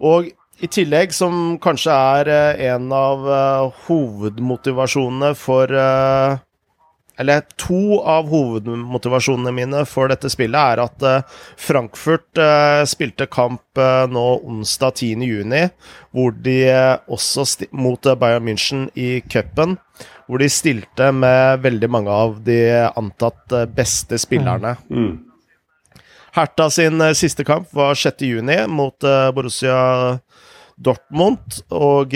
Og 0.00 0.32
i 0.60 0.68
tillegg, 0.68 1.12
som 1.16 1.56
kanskje 1.62 1.92
er 1.92 2.28
en 2.72 2.90
av 2.92 3.24
hovedmotivasjonene 3.86 5.30
for 5.38 5.72
eller 7.20 7.40
to 7.60 7.98
av 8.00 8.28
hovedmotivasjonene 8.32 9.52
mine 9.52 9.82
for 9.88 10.08
dette 10.08 10.30
spillet 10.32 10.56
er 10.56 10.80
at 10.80 11.04
uh, 11.04 11.40
Frankfurt 11.60 12.40
uh, 12.40 12.80
spilte 12.88 13.26
kamp 13.28 13.76
uh, 13.76 14.06
nå 14.08 14.24
onsdag 14.48 15.02
10.6, 15.02 15.74
hvor 16.16 16.32
de 16.46 16.56
også 17.12 17.44
mot 17.76 18.08
Bayern 18.22 18.46
München 18.48 18.86
i 18.96 19.20
cupen, 19.20 19.76
hvor 20.24 20.40
de 20.40 20.48
stilte 20.48 21.10
med 21.12 21.60
veldig 21.60 21.90
mange 21.92 22.14
av 22.14 22.40
de 22.46 22.56
antatt 22.88 23.52
beste 23.76 24.16
spillerne. 24.22 24.78
Mm. 24.88 25.18
Hertha 26.38 26.70
sin 26.72 27.04
siste 27.18 27.44
kamp 27.44 27.68
var 27.76 27.98
6.6 27.98 28.64
mot 28.70 29.06
Borussia 29.34 29.76
Dortmund, 30.80 31.60
og 31.74 32.14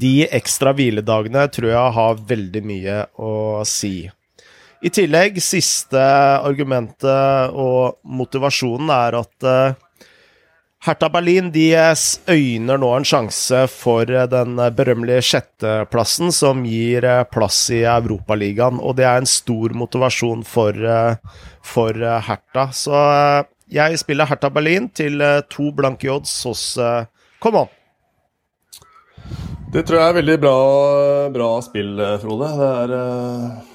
de 0.00 0.26
ekstra 0.34 0.74
hviledagene 0.76 1.46
tror 1.52 1.70
jeg 1.72 1.96
har 1.96 2.22
veldig 2.28 2.62
mye 2.66 3.00
å 3.22 3.32
si. 3.68 4.06
I 4.84 4.92
tillegg, 4.92 5.40
siste 5.40 6.00
argumentet 6.44 7.56
og 7.56 7.96
motivasjonen 8.04 8.92
er 8.92 9.16
at 9.18 9.46
uh, 9.48 9.78
Hertha 10.86 11.08
Berlin 11.10 11.48
de 11.50 11.70
øyner 12.30 12.78
nå 12.78 12.90
en 12.94 13.06
sjanse 13.08 13.62
for 13.72 14.06
eh, 14.12 14.28
den 14.30 14.60
berømmelige 14.76 15.24
sjetteplassen, 15.24 16.30
som 16.30 16.60
gir 16.68 17.02
eh, 17.02 17.24
plass 17.32 17.64
i 17.74 17.80
Europaligaen. 17.90 18.78
Og 18.78 18.94
det 19.00 19.08
er 19.08 19.18
en 19.18 19.26
stor 19.26 19.74
motivasjon 19.74 20.44
for, 20.46 20.78
for 21.64 22.06
Hertha. 22.28 22.68
Så 22.76 23.00
jeg 23.72 23.98
spiller 24.04 24.30
Hertha 24.30 24.52
Berlin 24.52 24.86
til 24.94 25.24
to 25.50 25.72
blanke 25.74 26.12
odds 26.12 26.36
hos 26.46 26.68
Come 27.42 27.64
on! 27.64 27.74
Det 29.66 29.82
tror 29.82 29.98
jeg 29.98 30.08
er 30.08 30.18
veldig 30.20 30.36
bra, 30.38 30.58
bra 31.34 31.46
spill, 31.64 31.96
eh, 31.98 32.18
Frode. 32.22 32.50
Det 32.58 32.68
er 32.82 32.92
uh, 32.94 33.72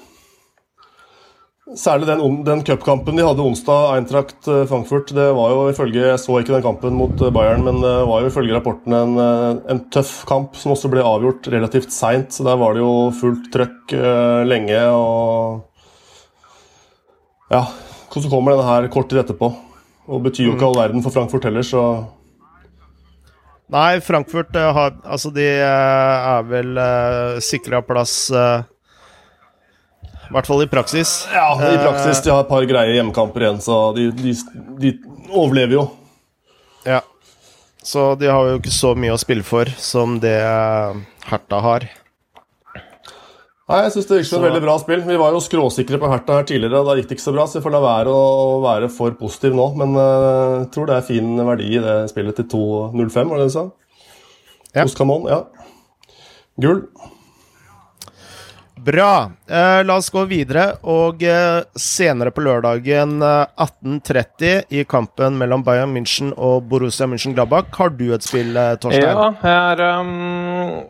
Særlig 1.78 2.08
den, 2.08 2.38
den 2.44 2.62
cupkampen 2.66 3.16
de 3.16 3.24
hadde 3.24 3.44
onsdag, 3.44 3.94
Eintracht 3.96 4.48
eh, 4.50 4.64
Frankfurt. 4.68 5.12
Det 5.16 5.28
var 5.36 5.52
jo 5.52 5.68
ifølge, 5.70 6.06
Jeg 6.10 6.20
så 6.20 6.38
ikke 6.40 6.54
den 6.56 6.64
kampen 6.64 6.96
mot 6.96 7.16
Bayern, 7.32 7.64
men 7.64 7.80
det 7.84 7.92
var 8.08 8.20
jo 8.20 8.28
ifølge 8.32 8.56
rapporten 8.56 8.92
en, 8.96 9.12
en 9.72 9.80
tøff 9.92 10.24
kamp 10.28 10.56
som 10.58 10.74
også 10.74 10.90
ble 10.92 11.04
avgjort 11.06 11.48
relativt 11.52 11.92
seint. 11.94 12.32
Så 12.32 12.44
der 12.48 12.56
var 12.60 12.74
det 12.74 12.82
jo 12.82 13.12
fullt 13.16 13.52
trøkk 13.54 13.94
uh, 13.96 14.42
lenge. 14.48 14.80
og 14.96 15.62
Ja, 17.52 17.66
så 18.12 18.28
kommer 18.32 18.52
denne 18.56 18.68
her 18.68 18.88
kort 18.92 19.08
tid 19.12 19.22
etterpå. 19.22 19.52
Og 20.12 20.24
betyr 20.24 20.50
jo 20.50 20.56
ikke 20.56 20.66
all 20.68 20.80
verden 20.80 21.04
for 21.04 21.14
Frankfurt 21.14 21.46
heller, 21.48 21.64
så 21.64 21.84
Nei, 23.72 24.00
Frankfurt 24.04 24.56
uh, 24.56 24.72
har 24.76 24.92
Altså, 25.04 25.30
de 25.32 25.46
uh, 25.62 26.36
er 26.36 26.42
vel 26.48 26.76
uh, 26.76 26.84
eh, 26.84 27.40
sikra 27.44 27.82
plass 27.86 28.30
I 28.32 28.36
hvert 30.32 30.46
fall 30.48 30.62
i 30.64 30.70
praksis. 30.70 31.26
Ja, 31.32 31.52
i 31.56 31.78
praksis. 31.80 32.22
De 32.24 32.30
har 32.32 32.40
et 32.44 32.48
par 32.48 32.64
greie 32.68 32.94
hjemmekamper 32.96 33.40
igjen, 33.44 33.60
så 33.60 33.92
de, 33.96 34.10
de, 34.16 34.32
de, 34.80 34.92
overlever 35.28 35.74
jo. 35.76 35.82
Ja. 36.88 37.02
Så 37.84 38.14
de 38.16 38.26
har 38.32 38.48
jo 38.48 38.56
ikke 38.56 38.72
så 38.72 38.94
mye 38.96 39.12
å 39.12 39.20
spille 39.20 39.44
for 39.44 39.68
som 39.76 40.16
det 40.22 40.40
Herta 41.28 41.60
har. 41.66 41.84
Nei, 43.72 43.84
Jeg 43.86 43.92
syns 43.94 44.08
det 44.08 44.18
gikk 44.18 44.28
som 44.28 44.42
et 44.42 44.50
veldig 44.50 44.64
bra 44.66 44.74
spill. 44.82 45.04
Vi 45.06 45.14
var 45.20 45.32
jo 45.32 45.40
skråsikre 45.40 46.00
på 46.00 46.10
Herta 46.12 46.40
her 46.40 46.48
tidligere. 46.48 46.82
og 46.82 46.90
Da 46.90 46.96
gikk 46.98 47.08
det 47.08 47.16
ikke 47.16 47.24
så 47.24 47.32
bra, 47.32 47.46
så 47.48 47.58
vi 47.58 47.64
får 47.64 47.72
la 47.72 47.80
være 47.80 48.12
å 48.12 48.58
være 48.64 48.90
for 48.92 49.16
positiv 49.16 49.56
nå. 49.56 49.70
Men 49.80 49.96
uh, 49.96 50.58
jeg 50.58 50.68
tror 50.74 50.90
det 50.90 50.98
er 50.98 51.08
fin 51.08 51.32
verdi 51.40 51.70
i 51.78 51.80
det 51.80 51.96
spillet 52.12 52.36
til 52.42 52.50
2.05, 52.52 53.32
var 53.32 53.40
det 53.40 53.48
du 53.48 53.56
sa? 53.56 53.66
Ja. 54.72 54.84
Hos 54.84 54.96
Camon, 54.98 55.24
ja. 55.28 55.42
Gull. 56.60 56.84
Bra. 58.82 59.30
Eh, 59.46 59.80
la 59.86 59.96
oss 59.96 60.10
gå 60.10 60.24
videre. 60.28 60.72
Og 60.90 61.22
eh, 61.22 61.60
senere 61.78 62.32
på 62.34 62.42
lørdagen 62.44 63.20
18.30 63.22 64.48
eh, 64.48 64.64
i 64.74 64.84
kampen 64.88 65.38
mellom 65.38 65.62
Bayern 65.64 65.94
München 65.94 66.32
og 66.34 66.66
Borussia 66.68 67.06
München-Gladbach, 67.06 67.70
har 67.78 67.94
du 67.94 68.08
et 68.16 68.26
spill, 68.26 68.56
eh, 68.56 68.74
Torstein? 68.82 69.06
Ja, 69.06 69.30
jeg 69.38 69.78
er 69.78 69.86
um 70.00 70.82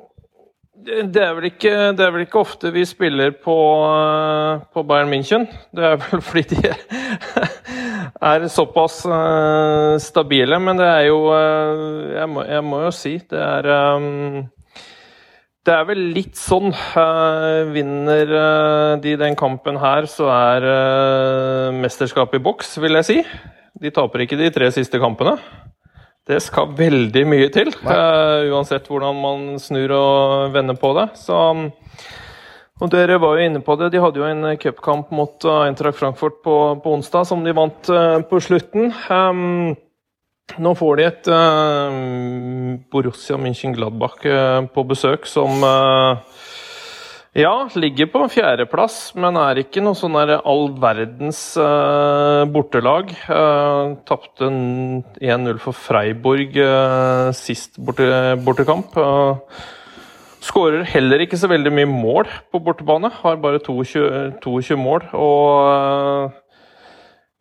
det 0.82 1.22
er, 1.22 1.44
ikke, 1.46 1.72
det 1.94 2.02
er, 2.02 2.10
vel 2.14 2.24
ikke, 2.24 2.40
ofte 2.42 2.72
vi 2.74 2.82
spiller 2.88 3.34
på, 3.44 3.54
eh, 3.86 4.62
på, 4.74 4.82
Bayern 4.88 5.12
München. 5.12 5.46
Det 5.74 5.84
er 5.86 6.00
vel 6.00 6.22
fordi 6.28 6.42
de 6.50 6.72
er 8.22 8.48
såpass 8.50 9.04
uh, 9.06 9.94
stabile. 10.02 10.58
Men 10.58 10.80
det 10.80 10.88
er 10.88 11.06
jo 11.06 11.20
uh, 11.30 12.10
jeg, 12.16 12.28
må, 12.32 12.44
jeg, 12.48 12.66
må, 12.66 12.82
jo 12.86 12.90
si 12.96 13.14
det 13.30 13.38
er 13.38 13.70
um, 13.96 14.42
Det 15.62 15.74
er 15.76 15.86
vel 15.86 16.02
litt 16.16 16.38
sånn. 16.38 16.72
Vinner 17.72 18.36
de 19.02 19.16
den 19.20 19.38
kampen 19.38 19.78
her, 19.78 20.10
så 20.10 20.26
er 20.34 20.66
mesterskapet 21.78 22.40
i 22.40 22.42
boks, 22.42 22.74
vil 22.82 22.98
jeg 22.98 23.06
si. 23.06 23.20
De 23.78 23.94
taper 23.94 24.24
ikke 24.24 24.40
de 24.40 24.50
tre 24.50 24.72
siste 24.74 24.98
kampene. 24.98 25.36
Det 26.28 26.38
skal 26.38 26.70
veldig 26.78 27.22
mye 27.26 27.48
til, 27.50 27.72
uh, 27.82 28.46
uansett 28.54 28.86
hvordan 28.86 29.16
man 29.18 29.46
snur 29.58 29.90
og 29.96 30.52
vender 30.54 30.76
på 30.78 30.92
det. 30.94 31.08
Så, 31.18 31.38
og 32.78 32.92
Dere 32.92 33.18
var 33.22 33.38
jo 33.38 33.48
inne 33.48 33.62
på 33.66 33.74
det. 33.80 33.90
De 33.90 34.02
hadde 34.02 34.22
jo 34.22 34.28
en 34.28 34.52
cupkamp 34.62 35.10
mot 35.10 35.48
uh, 35.48 35.64
Eintracht 35.66 35.98
Frankfurt 35.98 36.38
på, 36.44 36.58
på, 36.84 36.92
onsdag, 36.94 37.26
som 37.26 37.42
de 37.42 37.56
vant 37.58 37.90
uh, 37.90 38.20
på 38.22 38.38
slutten. 38.38 38.94
Um, 39.10 39.74
nå 40.62 40.74
får 40.78 40.98
de 40.98 41.04
et 41.06 41.28
Borussia 42.92 43.38
München-Gladbach 43.40 44.18
på 44.74 44.82
besøk 44.90 45.24
som 45.30 45.62
ja, 47.32 47.52
ligger 47.80 48.10
på 48.12 48.26
fjerdeplass, 48.28 49.14
men 49.16 49.38
er 49.40 49.62
ikke 49.62 49.80
noe 49.80 49.96
sånn 49.96 50.18
all 50.20 50.66
verdens 50.82 51.40
uh, 51.56 52.44
bortelag. 52.52 53.14
Uh, 53.24 53.96
Tapte 54.04 54.50
1-0 54.52 55.62
for 55.62 55.72
Freiburg 55.72 56.58
uh, 56.60 57.30
sist 57.32 57.80
borte, 57.80 58.04
bortekamp. 58.44 59.00
Skårer 60.42 60.84
heller 60.92 61.24
ikke 61.24 61.40
så 61.40 61.48
veldig 61.48 61.72
mye 61.72 61.88
mål 61.88 62.28
på 62.52 62.60
bortebane. 62.66 63.08
Har 63.22 63.40
bare 63.40 63.62
22, 63.64 64.04
22 64.44 64.76
mål. 64.76 65.08
Og 65.16 66.36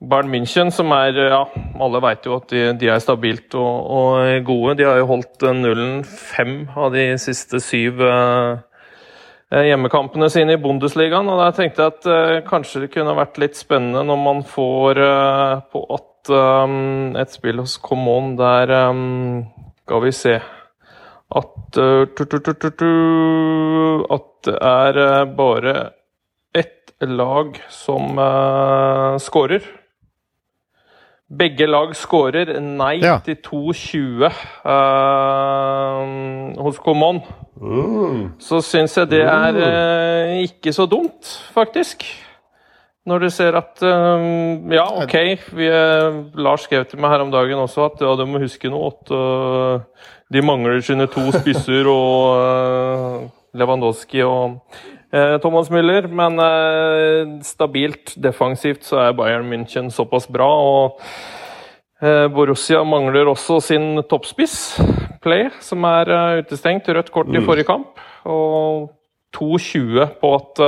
Bayern 0.01 0.31
München, 0.31 0.71
som 0.71 0.95
er 0.95 1.19
Ja, 1.19 1.43
alle 1.83 2.00
vet 2.07 2.25
jo 2.25 2.39
at 2.39 2.48
de, 2.53 2.69
de 2.79 2.88
er 2.89 3.03
stabilt 3.03 3.60
og, 3.60 3.91
og, 3.91 4.45
gode. 4.48 4.79
De 4.79 4.88
har 4.88 5.03
jo 5.03 5.12
holdt 5.17 5.50
nullen 5.60 6.03
fem 6.07 6.62
av 6.79 6.93
de 6.95 7.10
siste 7.19 7.60
syv. 7.60 8.00
Uh, 8.00 8.62
hjemmekampene 9.51 10.29
sine 10.31 10.55
i 10.55 10.62
Bundesligaen. 10.62 11.29
Og 11.31 11.39
der 11.41 11.55
tenkte 11.58 11.84
jeg 11.84 11.93
at 11.96 12.08
uh, 12.08 12.38
kanskje 12.48 12.86
det 12.86 12.93
kunne 12.93 13.17
vært 13.17 13.39
litt 13.41 13.60
spennende 13.60 14.03
når 14.08 14.20
man 14.24 14.43
får 14.48 15.01
uh, 15.01 15.60
på 15.72 15.84
at 15.98 16.31
um, 16.31 17.15
et 17.20 17.34
spill 17.34 17.60
hos 17.63 17.77
Common 17.84 18.36
der 18.39 18.72
um, 18.91 19.46
Skal 19.81 20.03
vi 20.05 20.12
se 20.15 20.36
At 21.36 21.77
At 24.15 24.31
det 24.46 24.58
er 24.58 25.25
bare 25.38 25.74
ett 26.53 26.93
lag 27.01 27.58
som 27.70 28.20
scorer. 29.22 29.80
Begge 31.31 31.63
lag 31.69 31.93
skårer 31.95 32.57
nei 32.59 32.97
ja. 33.00 33.13
til 33.23 33.38
2,20 33.45 34.25
uh, 34.67 36.01
hos 36.59 36.79
Common. 36.83 37.21
Mm. 37.55 38.25
Så 38.41 38.59
syns 38.65 38.97
jeg 39.00 39.07
det 39.13 39.21
er 39.23 39.55
uh, 39.61 40.41
ikke 40.43 40.73
så 40.75 40.85
dumt, 40.91 41.23
faktisk. 41.55 42.03
Når 43.07 43.23
du 43.23 43.29
ser 43.33 43.55
at 43.57 43.79
um, 43.81 44.71
Ja, 44.75 44.85
OK. 45.03 45.15
Vi, 45.57 45.69
Lars 46.38 46.67
skrev 46.67 46.85
til 46.85 47.00
meg 47.01 47.15
her 47.15 47.23
om 47.23 47.31
dagen 47.33 47.63
også 47.63 47.88
at 47.88 48.03
ja, 48.03 48.11
du 48.13 48.27
må 48.29 48.43
huske 48.43 48.69
noe 48.69 48.91
at 48.91 49.13
uh, 49.15 50.05
de 50.31 50.43
mangler 50.45 50.83
sine 50.85 51.07
to 51.09 51.23
spisser 51.33 51.88
og 51.89 52.35
uh, 52.35 53.23
Lewandowski 53.57 54.21
og 54.27 54.59
uh, 54.59 54.91
Thomas 55.11 55.71
Müller. 55.73 56.07
Men 56.07 56.39
stabilt 57.43 58.15
defensivt 58.15 58.85
så 58.87 59.01
er 59.07 59.17
Bayern 59.17 59.49
München 59.51 59.91
såpass 59.91 60.27
bra. 60.31 60.47
og 60.47 61.01
Borussia 62.33 62.79
mangler 62.83 63.27
også 63.29 63.59
sin 63.61 63.99
toppspiss, 64.09 64.79
Play, 65.21 65.51
som 65.61 65.83
er 65.85 66.39
utestengt. 66.39 66.89
Rødt 66.89 67.11
kort 67.11 67.29
i 67.29 67.37
mm. 67.37 67.45
forrige 67.45 67.67
kamp. 67.67 67.99
Og 68.25 68.89
2-20 69.37 70.07
på 70.23 70.31
at 70.39 70.63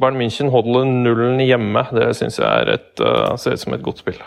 Bayern 0.00 0.18
München 0.18 0.50
holder 0.50 0.88
nullen 0.88 1.38
hjemme. 1.44 1.86
Det 1.92 2.10
syns 2.16 2.40
jeg 2.42 2.74
et, 2.74 3.06
ser 3.38 3.54
ut 3.54 3.62
som 3.62 3.78
et 3.78 3.84
godt 3.84 4.02
spill. 4.02 4.18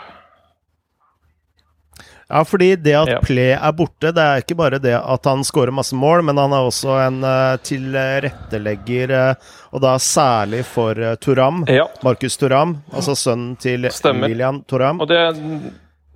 Ja, 2.30 2.44
fordi 2.46 2.76
det 2.76 2.94
at 2.94 3.10
ja. 3.10 3.18
Play 3.24 3.56
er 3.56 3.72
borte, 3.74 4.12
det 4.14 4.22
er 4.22 4.44
ikke 4.44 4.54
bare 4.60 4.78
det 4.78 4.94
at 4.94 5.26
han 5.26 5.42
skårer 5.46 5.74
masse 5.74 5.96
mål, 5.98 6.22
men 6.28 6.38
han 6.38 6.54
er 6.54 6.68
også 6.68 6.94
en 7.02 7.24
uh, 7.26 7.58
tilrettelegger, 7.66 9.14
uh, 9.34 9.54
og 9.74 9.82
da 9.82 9.96
særlig 9.98 10.62
for 10.68 10.94
uh, 10.94 11.16
Turam. 11.18 11.64
Ja. 11.66 11.88
Markus 12.06 12.38
Turam, 12.38 12.76
altså 12.94 13.16
sønnen 13.18 13.56
til 13.58 13.90
Stemmer. 13.90 14.30
William 14.30 14.62
Turam. 14.70 15.02
Og 15.02 15.10
det 15.10 15.18
er 15.18 15.40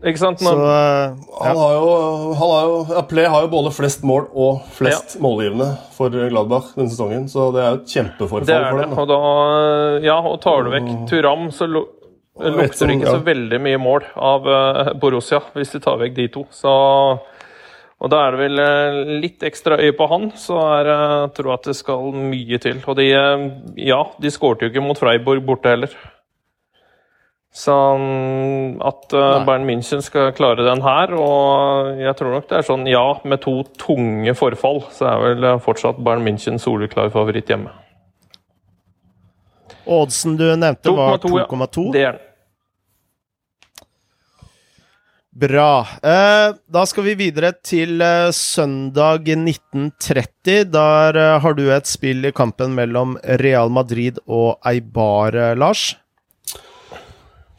ikke 0.04 0.20
sant? 0.20 0.38
Så, 0.44 0.52
ja. 0.54 1.10
han 1.40 1.58
har 1.58 1.74
jo, 1.80 1.90
han 2.38 2.50
har 2.52 2.70
jo, 2.70 3.02
Play 3.10 3.26
har 3.34 3.46
jo 3.46 3.50
både 3.56 3.74
flest 3.74 4.06
mål 4.06 4.28
og 4.30 4.62
flest 4.76 5.16
ja. 5.16 5.22
målgivende 5.24 5.70
for 5.96 6.14
Gladbach 6.14 6.74
denne 6.76 6.92
sesongen, 6.92 7.26
så 7.32 7.48
det 7.56 7.62
er 7.64 7.70
jo 7.72 7.82
et 7.82 7.94
kjempeforfall 7.96 8.46
det 8.52 8.58
er 8.60 8.70
for 8.70 8.84
dem. 8.84 8.94
Det. 8.94 9.02
Og 9.02 9.10
da, 9.10 9.20
ja, 10.04 10.18
og 10.20 10.38
tar 10.44 10.62
du 10.62 10.74
vekk 10.76 10.90
Turam, 11.10 11.48
så 11.56 11.70
lukter 12.40 12.90
ikke 12.94 13.12
så 13.12 13.20
veldig 13.24 13.60
mye 13.62 13.80
mål 13.80 14.08
av 14.16 14.48
uh, 14.48 14.92
Borussia, 15.00 15.42
hvis 15.54 15.74
de 15.74 15.82
tar 15.84 16.00
vekk 16.00 16.16
de 16.16 16.28
to. 16.34 16.46
Så, 16.54 16.72
og 18.00 18.10
da 18.10 18.24
er 18.24 18.34
det 18.34 18.42
vel 18.42 18.62
uh, 18.62 18.98
litt 19.22 19.46
ekstra 19.46 19.78
øye 19.78 19.94
på 19.96 20.08
han, 20.10 20.30
så 20.38 20.58
er, 20.72 20.90
jeg 20.94 21.30
tror 21.36 21.52
jeg 21.52 21.60
at 21.60 21.70
det 21.70 21.76
skal 21.78 22.18
mye 22.32 22.60
til. 22.64 22.82
Og 22.86 22.98
de, 22.98 23.06
ja, 23.80 24.02
de 24.18 24.34
skårte 24.34 24.66
jo 24.66 24.74
ikke 24.74 24.84
mot 24.84 24.98
Freiburg 24.98 25.46
borte 25.46 25.76
heller. 25.76 25.94
Så 27.54 27.74
mm, 27.98 28.82
at 28.82 29.14
uh, 29.14 29.44
Bayern 29.46 29.68
München 29.68 30.02
skal 30.02 30.32
klare 30.34 30.66
den 30.66 30.82
her, 30.82 31.14
og 31.14 32.00
jeg 32.02 32.16
tror 32.18 32.34
nok 32.34 32.48
det 32.50 32.58
er 32.58 32.66
sånn 32.66 32.88
ja, 32.90 33.04
med 33.22 33.44
to 33.44 33.60
tunge 33.78 34.34
forfall, 34.34 34.82
så 34.90 35.12
er 35.12 35.22
vel 35.22 35.46
eh, 35.52 35.60
fortsatt 35.62 36.02
Bayern 36.02 36.26
München 36.26 36.58
soleklar 36.58 37.14
favoritt 37.14 37.52
hjemme. 37.52 37.70
Oddsen 39.84 40.38
du 40.40 40.46
nevnte, 40.56 40.90
var 40.90 41.18
2,2? 41.18 41.90
Ja. 41.98 42.14
Bra. 45.34 45.86
Eh, 46.02 46.54
da 46.70 46.84
skal 46.86 47.08
vi 47.08 47.16
videre 47.18 47.50
til 47.58 47.98
eh, 47.98 48.30
søndag 48.30 49.26
1930. 49.26 50.68
Der 50.70 51.18
eh, 51.18 51.38
har 51.42 51.56
du 51.58 51.64
et 51.74 51.90
spill 51.90 52.22
i 52.28 52.30
kampen 52.30 52.76
mellom 52.76 53.16
Real 53.42 53.72
Madrid 53.74 54.20
og 54.30 54.62
Eibar, 54.62 55.34
Lars. 55.58 55.96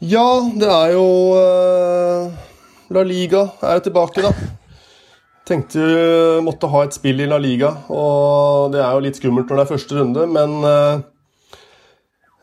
Ja, 0.00 0.24
det 0.56 0.68
er 0.68 0.90
jo 0.92 1.04
uh, 1.36 2.32
La 2.92 3.02
Liga 3.04 3.46
er 3.64 3.78
jo 3.78 3.84
tilbake, 3.86 4.24
da. 4.24 4.32
Tenkte 5.48 5.80
vi 5.80 6.42
måtte 6.44 6.68
ha 6.68 6.82
et 6.84 6.96
spill 6.96 7.22
i 7.24 7.28
La 7.28 7.38
Liga, 7.40 7.70
og 7.88 8.74
det 8.74 8.82
er 8.82 8.92
jo 8.92 9.04
litt 9.04 9.16
skummelt 9.16 9.48
når 9.48 9.60
det 9.60 9.64
er 9.64 9.70
første 9.70 9.96
runde, 9.96 10.26
men 10.32 10.56
uh, 10.64 11.00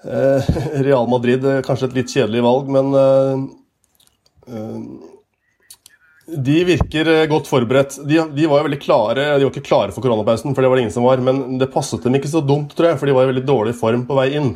Real 0.03 1.07
Madrid 1.07 1.45
er 1.47 1.63
kanskje 1.65 1.87
et 1.89 1.97
litt 2.01 2.11
kjedelig 2.11 2.43
valg, 2.43 2.71
men 2.75 2.89
de 6.27 6.57
virker 6.67 7.09
godt 7.27 7.49
forberedt. 7.51 7.97
De, 8.07 8.19
de, 8.35 8.45
var 8.47 8.61
jo 8.61 8.67
veldig 8.67 8.79
klare 8.79 9.25
De 9.37 9.45
var 9.45 9.51
ikke 9.51 9.65
klare 9.67 9.95
for 9.95 10.03
koronapausen, 10.03 10.53
for 10.55 10.63
det 10.63 10.69
var 10.71 10.79
det 10.79 10.85
ingen 10.85 10.95
som 10.95 11.07
var, 11.07 11.23
men 11.23 11.57
det 11.59 11.71
passet 11.73 12.03
dem 12.03 12.15
ikke 12.15 12.31
så 12.31 12.43
dumt, 12.43 12.75
tror 12.75 12.91
jeg, 12.91 12.99
for 13.01 13.09
de 13.09 13.15
var 13.15 13.27
i 13.27 13.31
veldig 13.33 13.45
dårlig 13.47 13.75
form 13.79 14.05
på 14.07 14.17
vei 14.19 14.29
inn. 14.39 14.53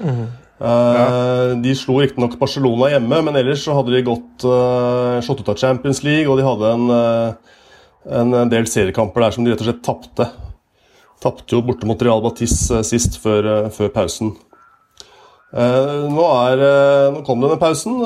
Mm. 0.00 0.26
Ja. 0.56 1.06
De 1.60 1.74
slo 1.76 1.98
riktignok 2.00 2.38
Barcelona 2.40 2.88
hjemme, 2.94 3.20
men 3.28 3.36
ellers 3.36 3.64
så 3.64 3.76
hadde 3.76 3.92
de 3.92 4.04
gått 4.06 4.46
uh, 4.48 5.20
slått 5.24 5.42
ut 5.44 5.52
av 5.52 5.60
Champions 5.60 6.02
League, 6.04 6.28
og 6.30 6.40
de 6.40 6.46
hadde 6.46 6.72
en, 6.72 6.86
en 8.20 8.52
del 8.52 8.68
seriekamper 8.70 9.26
der 9.26 9.36
som 9.36 9.44
de 9.44 9.52
rett 9.52 9.64
og 9.64 9.70
slett 9.70 9.84
tapte. 9.84 10.30
Tapte 11.24 11.56
jo 11.56 11.64
borte 11.64 11.88
mot 11.88 12.00
Real 12.04 12.24
Batis 12.24 12.58
sist, 12.88 13.20
før, 13.20 13.68
før 13.72 13.92
pausen. 13.92 14.34
Nå, 15.56 16.20
er, 16.20 16.62
nå, 17.14 17.22
kom 17.24 17.40
denne 17.40 17.56
pausen. 17.60 17.96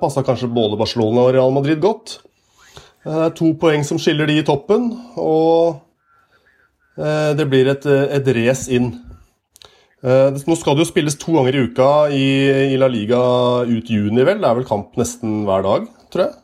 Passa 0.00 0.24
kanskje 0.26 0.50
både 0.50 0.78
Barcelona 0.80 1.28
og 1.28 1.36
Real 1.36 1.54
Madrid 1.54 1.78
godt. 1.82 2.18
Det 3.04 3.20
er 3.26 3.36
to 3.36 3.52
poeng 3.60 3.86
som 3.86 4.00
skiller 4.02 4.28
de 4.28 4.40
i 4.40 4.44
toppen, 4.44 4.90
og 5.16 5.78
det 6.98 7.46
blir 7.48 7.70
et, 7.72 7.86
et 7.86 8.26
race 8.36 8.68
inn. 8.76 8.90
Nå 10.02 10.56
skal 10.58 10.76
det 10.76 10.84
jo 10.84 10.90
spilles 10.90 11.16
to 11.20 11.32
ganger 11.36 11.56
i 11.56 11.62
uka 11.70 11.88
i, 12.12 12.26
i, 12.74 12.76
La 12.80 12.90
Liga 12.92 13.20
ut 13.64 13.88
juni, 13.88 14.20
vel. 14.26 14.42
Det 14.42 14.50
er 14.50 14.58
vel 14.58 14.68
kamp 14.68 14.98
nesten 15.00 15.44
hver 15.48 15.64
dag, 15.64 15.88
tror 16.12 16.26
jeg. 16.26 16.36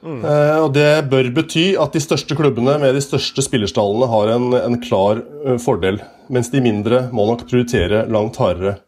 Mm. 0.00 0.20
Og 0.64 0.70
Det 0.72 0.90
bør 1.12 1.28
bety 1.36 1.66
at 1.80 1.92
de 1.92 2.00
største 2.00 2.36
klubbene 2.38 2.78
med 2.80 2.94
de 2.96 3.04
største 3.04 3.44
spillerstallene 3.44 4.08
har 4.08 4.32
en, 4.36 4.52
en 4.56 4.78
klar 4.80 5.20
fordel, 5.60 6.00
mens 6.32 6.48
de 6.54 6.62
mindre 6.64 7.08
må 7.12 7.26
nok 7.28 7.44
prioritere 7.50 8.06
langt 8.08 8.40
hardere. 8.40 8.78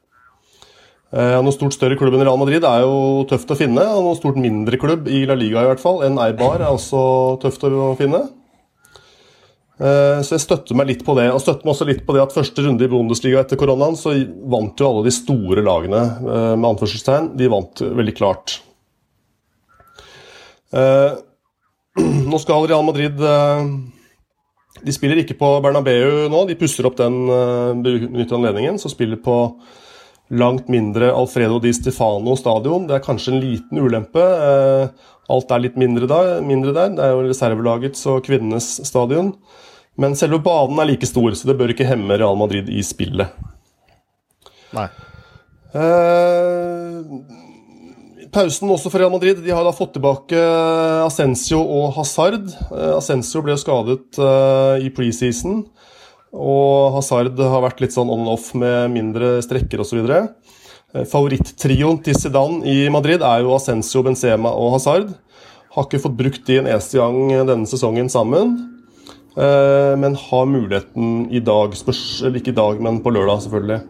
Noe 1.12 1.53
stort 1.53 1.75
større 1.77 1.98
klubb 2.01 2.14
enn 2.16 2.22
Real 2.25 2.38
Madrid 2.40 2.64
er 2.64 2.87
jo 2.87 3.27
tøft 3.29 3.51
å 3.53 3.57
finne, 3.59 3.83
og 3.85 4.07
noe 4.07 4.16
stort 4.16 4.38
mindre 4.40 4.79
klubb 4.81 5.11
i 5.12 5.27
La 5.29 5.37
Liga 5.37 5.61
i 5.61 5.68
hvert 5.68 5.83
fall 5.83 6.01
enn 6.07 6.16
Eibar 6.25 6.62
er 6.62 6.72
også 6.72 7.03
tøft 7.42 7.66
å 7.68 7.90
finne. 7.98 8.22
Eh, 9.83 10.20
så 10.22 10.37
jeg 10.37 10.44
støtter 10.44 10.77
meg 10.79 10.90
litt 10.92 11.03
på 11.07 11.14
det. 11.18 11.29
Og 11.33 11.40
støtter 11.42 11.66
meg 11.66 11.75
også 11.75 11.88
litt 11.88 12.05
på 12.07 12.14
det 12.14 12.22
at 12.22 12.35
første 12.35 12.66
runde 12.66 12.87
i 12.87 12.90
Bundesliga 12.90 13.42
etter 13.42 13.59
koronaen, 13.61 13.96
så 13.98 14.14
vant 14.53 14.79
jo 14.79 14.88
alle 14.88 15.07
de 15.09 15.14
store 15.14 15.64
lagene, 15.66 16.03
eh, 16.22 16.53
med 16.55 16.68
anførselstegn, 16.75 17.33
de 17.38 17.51
vant 17.51 17.83
veldig 17.83 18.14
klart. 18.18 18.61
Eh, 20.72 21.18
nå 22.31 22.40
skal 22.40 22.64
Real 22.64 22.85
Madrid 22.87 23.18
De 24.83 24.92
spiller 24.94 25.18
ikke 25.20 25.37
på 25.37 25.48
Bernabeu 25.61 26.31
nå, 26.33 26.38
de 26.48 26.57
pusser 26.57 26.87
opp 26.88 26.96
den 26.96 27.27
benytter 27.85 28.38
anledningen. 28.38 28.81
Så 28.81 28.90
spiller 28.90 29.20
på 29.20 29.37
langt 30.32 30.70
mindre 30.72 31.10
Alfredo 31.12 31.58
di 31.60 31.72
Stefano 31.76 32.36
stadion. 32.40 32.86
Det 32.88 32.96
er 32.96 33.04
kanskje 33.04 33.34
en 33.34 33.42
liten 33.42 33.82
ulempe. 33.82 34.24
Alt 35.32 35.52
er 35.52 35.62
litt 35.64 35.76
mindre 35.80 36.08
der. 36.10 36.40
Mindre 36.44 36.72
der. 36.76 36.94
Det 36.96 37.04
er 37.04 37.12
jo 37.12 37.26
reservelagets 37.28 38.06
og 38.10 38.24
kvinnenes 38.26 38.74
stadion. 38.88 39.34
Men 40.00 40.16
selve 40.16 40.40
banen 40.40 40.80
er 40.80 40.88
like 40.88 41.08
stor, 41.08 41.34
så 41.36 41.50
det 41.50 41.58
bør 41.58 41.74
ikke 41.74 41.86
hemme 41.88 42.16
Real 42.16 42.38
Madrid 42.40 42.70
i 42.72 42.80
spillet. 42.86 43.28
Nei. 44.72 44.88
Eh, 45.76 47.00
pausen 48.32 48.72
også 48.72 48.92
for 48.92 49.00
Real 49.02 49.12
Madrid. 49.12 49.42
De 49.44 49.52
har 49.52 49.64
da 49.66 49.74
fått 49.76 49.94
tilbake 49.98 50.40
Ascencio 51.04 51.60
og 51.60 51.92
Hazard. 51.98 52.48
Eh, 52.70 52.92
Ascencio 52.96 53.44
ble 53.44 53.58
skadet 53.60 54.20
eh, 54.20 54.88
i 54.88 54.92
preseason. 54.96 55.62
Og 56.32 56.94
Hazard 56.96 57.36
har 57.36 57.60
vært 57.66 57.82
litt 57.84 57.92
sånn 57.92 58.10
on 58.10 58.24
and 58.24 58.32
off 58.32 58.52
med 58.56 58.92
mindre 58.94 59.34
strekker 59.44 59.82
osv. 59.84 60.00
Eh, 60.92 61.04
Favorittrioen 61.08 62.00
til 62.04 62.16
Zidane 62.16 62.64
i 62.68 62.88
Madrid 62.92 63.24
er 63.24 63.44
jo 63.44 63.52
Ascencio, 63.56 64.04
Benzema 64.06 64.52
og 64.56 64.78
Hazard. 64.78 65.12
Har 65.76 65.86
ikke 65.86 66.00
fått 66.00 66.16
brukt 66.16 66.46
de 66.48 66.58
en 66.60 66.68
eneste 66.68 67.00
gang 67.00 67.48
denne 67.48 67.68
sesongen 67.68 68.08
sammen. 68.12 68.56
Eh, 69.36 69.92
men 70.00 70.16
har 70.16 70.48
muligheten 70.48 71.28
i 71.32 71.40
dag, 71.44 71.76
spørs, 71.76 72.22
eller 72.24 72.40
ikke 72.40 72.52
i 72.52 72.60
dag, 72.60 72.80
men 72.84 73.00
på 73.04 73.12
lørdag, 73.12 73.44
selvfølgelig. 73.44 73.80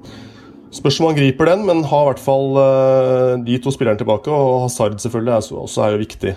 Spørs 0.72 0.98
om 1.00 1.10
han 1.10 1.18
griper 1.18 1.50
den, 1.50 1.66
men 1.68 1.82
har 1.84 2.06
i 2.06 2.10
hvert 2.10 2.22
fall 2.22 2.58
eh, 2.58 3.34
de 3.46 3.58
to 3.62 3.70
spillerne 3.74 4.02
tilbake. 4.02 4.30
Og 4.34 4.64
Hazard 4.66 4.98
selvfølgelig 5.02 5.36
er, 5.36 5.62
også 5.62 5.86
er 5.86 5.94
jo 5.94 6.02
viktig. 6.02 6.34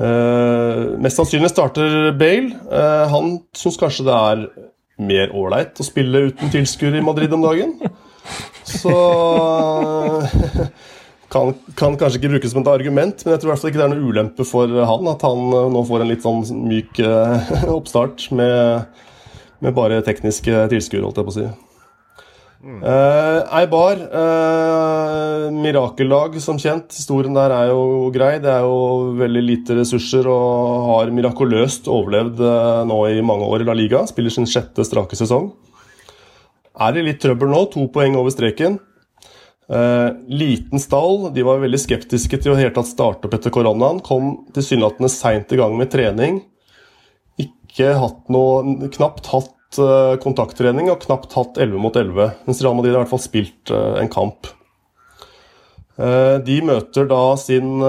Mest 0.00 1.18
sannsynlig 1.18 1.50
starter 1.50 2.14
Bale. 2.16 2.54
Han 3.10 3.34
syns 3.58 3.76
kanskje 3.76 4.06
det 4.06 4.14
er 4.14 4.44
mer 5.00 5.34
ålreit 5.36 5.80
å 5.80 5.86
spille 5.86 6.26
uten 6.30 6.52
tilskuere 6.52 7.00
i 7.00 7.04
Madrid 7.04 7.32
om 7.36 7.44
dagen. 7.44 7.76
Så 8.66 8.94
kan, 11.30 11.54
kan, 11.78 11.96
kanskje 11.98 12.18
ikke 12.18 12.32
brukes 12.34 12.52
som 12.52 12.62
et 12.64 12.72
argument, 12.72 13.24
men 13.24 13.34
jeg 13.34 13.42
tror 13.42 13.50
i 13.50 13.52
hvert 13.52 13.62
fall 13.62 13.72
ikke 13.72 13.80
det 13.80 13.86
er 13.86 13.94
noe 13.94 14.10
ulempe 14.12 14.46
for 14.48 14.80
han 14.90 15.10
at 15.12 15.24
han 15.26 15.42
eh, 15.54 15.68
nå 15.74 15.84
får 15.88 16.04
en 16.04 16.10
litt 16.10 16.26
sånn 16.26 16.42
myk 16.66 17.02
uh, 17.06 17.50
oppstart 17.78 18.28
med, 18.34 19.02
med, 19.62 19.74
bare 19.76 20.02
tekniske 20.06 20.66
tilskuere, 20.72 21.06
holdt 21.06 21.22
jeg 21.22 21.28
på 21.28 21.34
å 21.34 21.38
si. 21.38 21.48
Mm. 22.60 22.82
Uh, 22.84 23.40
Eibar, 23.56 24.02
uh, 24.12 25.46
mirakellag 25.54 26.36
som 26.44 26.58
kjent. 26.60 26.92
Historien 26.92 27.36
der 27.36 27.54
er 27.56 27.70
jo 27.72 28.10
grei. 28.12 28.34
Det 28.42 28.52
er 28.52 28.66
jo 28.66 29.14
veldig 29.20 29.44
lite 29.46 29.78
ressurser 29.78 30.28
og 30.28 30.90
har 30.90 31.14
mirakuløst 31.16 31.88
overlevd 31.88 32.44
uh, 32.44 32.84
nå 32.88 33.00
i 33.14 33.24
mange 33.24 33.48
år 33.48 33.64
i 33.64 33.70
La 33.70 33.78
Liga. 33.78 34.04
Spiller 34.10 34.34
sin 34.34 34.48
sjette 34.50 34.84
strake 34.84 35.16
sesong. 35.16 35.52
Er 36.80 36.94
det 36.96 37.06
litt 37.08 37.24
trøbbel 37.24 37.50
nå? 37.52 37.64
To 37.72 37.88
poeng 37.92 38.16
over 38.20 38.32
streken. 38.32 38.78
Eh, 39.70 40.10
liten 40.26 40.80
stall. 40.82 41.28
De 41.34 41.44
var 41.46 41.62
veldig 41.62 41.78
skeptiske 41.78 42.40
til 42.42 42.54
å 42.54 42.58
helt 42.58 42.74
tatt 42.74 42.90
starte 42.90 43.28
opp 43.28 43.36
etter 43.36 43.54
koronaen. 43.54 44.00
Kom 44.02 44.32
tilsynelatende 44.56 45.10
seint 45.12 45.52
i 45.54 45.60
gang 45.60 45.76
med 45.78 45.92
trening. 45.92 46.40
Ikke 47.38 47.94
hatt 48.00 48.26
noe 48.32 48.90
Knapt 48.96 49.30
hatt 49.30 49.52
eh, 49.54 49.59
kontakttrening 50.22 50.90
og 50.90 51.02
knapt 51.04 51.36
hatt 51.36 51.60
11 51.60 51.82
mot 51.82 51.96
11. 51.96 52.32
Mens 52.46 52.62
Real 52.64 52.74
Madrid 52.78 52.94
har 52.94 53.02
i 53.02 53.04
hvert 53.04 53.12
fall 53.12 53.22
spilt 53.22 53.70
eh, 53.74 54.00
en 54.02 54.10
kamp. 54.10 54.48
Eh, 56.00 56.38
de 56.46 56.56
møter 56.66 57.06
da 57.10 57.20
sin 57.38 57.84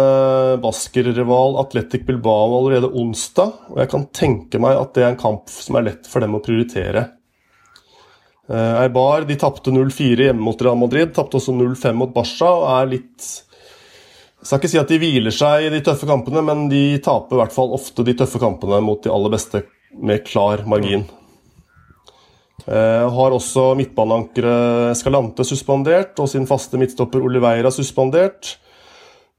baskerrival 0.61 1.57
Atletic 1.63 2.05
Bilbao 2.05 2.59
allerede 2.59 2.91
onsdag. 2.91 3.55
Og 3.71 3.81
jeg 3.81 3.93
kan 3.95 4.05
tenke 4.13 4.61
meg 4.61 4.77
at 4.77 4.93
det 4.93 5.07
er 5.07 5.13
en 5.13 5.23
kamp 5.23 5.49
som 5.49 5.79
er 5.79 5.89
lett 5.89 6.11
for 6.11 6.21
dem 6.23 6.37
å 6.37 6.43
prioritere. 6.43 7.07
Eh, 8.51 8.81
Eibar 8.83 9.21
de 9.21 9.35
tapte 9.39 9.71
0-4 9.71 10.25
hjemme 10.27 10.43
mot 10.43 10.61
Real 10.61 10.75
Madrid, 10.75 11.13
tapte 11.15 11.37
også 11.39 11.53
0-5 11.55 11.95
mot 11.95 12.11
Barca 12.11 12.49
og 12.49 12.67
er 12.73 12.89
litt 12.97 13.29
Jeg 14.41 14.49
skal 14.49 14.59
ikke 14.59 14.71
si 14.73 14.79
at 14.81 14.91
de 14.91 14.97
hviler 14.99 15.35
seg 15.35 15.67
i 15.67 15.71
de 15.71 15.83
tøffe 15.85 16.09
kampene, 16.09 16.41
men 16.43 16.65
de 16.71 16.97
taper 17.05 17.37
i 17.37 17.41
hvert 17.43 17.55
fall 17.55 17.75
ofte 17.77 18.03
de 18.03 18.15
tøffe 18.17 18.41
kampene 18.41 18.81
mot 18.83 18.99
de 19.03 19.13
aller 19.13 19.31
beste 19.31 19.63
med 19.93 20.25
klar 20.25 20.65
margin. 20.65 21.05
Eh, 22.67 23.05
har 23.15 23.33
også 23.33 23.71
midtbaneankeret 23.79 24.91
Escalante 24.93 25.45
suspendert 25.47 26.19
og 26.21 26.29
sin 26.29 26.45
faste 26.49 26.77
midtstopper 26.77 27.23
Oliveira 27.25 27.71
suspendert 27.73 28.57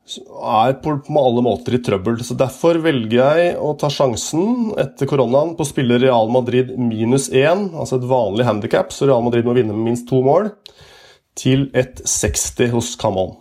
er 0.03 0.73
på, 0.83 0.97
på 1.07 1.21
alle 1.21 1.45
måter 1.47 1.77
i 1.77 1.83
trøbbel. 1.85 2.19
så 2.27 2.35
Derfor 2.39 2.81
velger 2.83 3.39
jeg 3.39 3.53
å 3.63 3.73
ta 3.79 3.91
sjansen 3.93 4.73
etter 4.81 5.09
koronaen 5.11 5.55
på 5.57 5.63
å 5.63 5.69
spille 5.71 6.01
Real 6.03 6.33
Madrid 6.35 6.75
minus 6.75 7.29
én, 7.31 7.69
altså 7.71 8.01
et 8.01 8.09
vanlig 8.11 8.49
handikap, 8.49 8.91
så 8.93 9.07
Real 9.07 9.23
Madrid 9.25 9.47
må 9.47 9.55
vinne 9.57 9.77
med 9.77 9.93
minst 9.93 10.09
to 10.11 10.19
mål, 10.27 10.51
til 11.39 11.69
1,60 11.71 12.75
hos 12.75 12.93
Camon. 13.01 13.37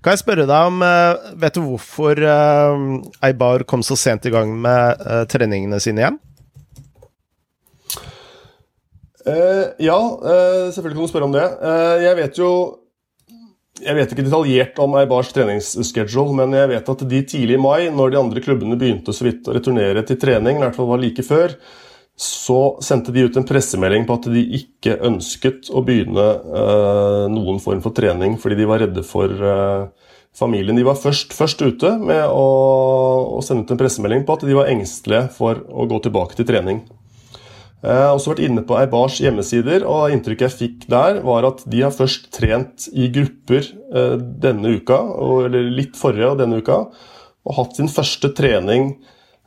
Kan 0.00 0.14
jeg 0.14 0.22
spørre 0.22 0.46
deg 0.46 0.68
om 0.70 0.82
eh, 0.86 1.30
Vet 1.42 1.56
du 1.56 1.64
hvorfor 1.64 2.20
uh, 2.22 2.82
Eibar 3.26 3.64
kom 3.66 3.82
så 3.82 3.96
sent 3.98 4.28
i 4.30 4.32
gang 4.32 4.52
med 4.62 5.02
uh, 5.02 5.24
treningene 5.30 5.80
sine 5.82 6.04
igjen? 6.04 6.18
Uh, 9.28 9.64
ja, 9.82 9.98
selvfølgelig 10.72 10.96
kan 10.96 11.04
du 11.04 11.12
spørre 11.12 11.28
om 11.28 11.34
det. 11.34 11.46
jeg 12.04 12.20
vet 12.22 12.38
jo 12.40 12.50
jeg 13.78 13.94
vet 13.94 14.10
ikke 14.10 14.24
detaljert 14.26 14.78
om 14.82 14.96
Eibars 14.98 15.28
treningsschedule, 15.34 16.34
men 16.40 16.56
jeg 16.56 16.70
vet 16.72 16.88
at 16.90 17.04
de 17.10 17.20
tidlig 17.30 17.54
i 17.54 17.60
mai, 17.62 17.90
når 17.94 18.10
de 18.10 18.18
andre 18.18 18.42
klubbene 18.42 18.78
begynte 18.78 19.14
så 19.14 19.28
vidt 19.28 19.46
å 19.46 19.54
returnere 19.54 20.02
til 20.06 20.18
trening, 20.18 20.58
i 20.58 20.64
hvert 20.64 20.74
fall 20.74 20.88
var 20.90 21.02
like 21.02 21.22
før, 21.22 21.54
så 22.18 22.58
sendte 22.82 23.14
de 23.14 23.28
ut 23.28 23.36
en 23.38 23.46
pressemelding 23.46 24.06
på 24.08 24.16
at 24.18 24.26
de 24.34 24.42
ikke 24.58 24.96
ønsket 25.06 25.70
å 25.70 25.84
begynne 25.86 26.26
uh, 26.50 27.26
noen 27.30 27.60
form 27.62 27.82
for 27.84 27.94
trening 27.94 28.34
fordi 28.42 28.58
de 28.58 28.66
var 28.66 28.82
redde 28.82 29.04
for 29.06 29.30
uh, 29.30 29.86
familien. 30.34 30.74
De 30.74 30.86
var 30.86 30.98
først, 30.98 31.30
først 31.36 31.62
ute 31.62 31.92
med 32.02 32.24
å, 32.26 32.46
å, 33.38 33.42
sende 33.46 33.62
ut 33.62 33.70
en 33.74 33.78
pressemelding 33.78 34.26
på 34.26 34.34
at 34.34 34.48
de 34.48 34.58
var 34.58 34.70
engstelige 34.72 35.28
for 35.36 35.62
å 35.70 35.86
gå 35.90 36.02
tilbake 36.08 36.38
til 36.38 36.48
trening. 36.48 36.82
Jeg 37.78 37.94
har 37.94 38.10
også 38.10 38.32
vært 38.32 38.42
inne 38.42 38.64
på 38.66 38.74
Eibars 38.74 39.20
hjemmesider, 39.22 39.84
og 39.86 40.10
inntrykket 40.10 40.48
jeg 40.48 40.56
fikk 40.56 40.86
der, 40.90 41.20
var 41.22 41.46
at 41.46 41.60
de 41.70 41.84
har 41.84 41.94
først 41.94 42.26
trent 42.34 42.88
i 42.90 43.06
grupper 43.14 43.68
eh, 43.70 44.16
denne 44.42 44.72
uka, 44.80 44.98
eller 45.46 45.70
litt 45.76 45.94
forrige 45.98 46.32
og 46.32 46.40
denne 46.40 46.58
uka, 46.58 46.80
og 47.46 47.54
hatt 47.54 47.78
sin 47.78 47.90
første 47.92 48.32
trening, 48.34 48.96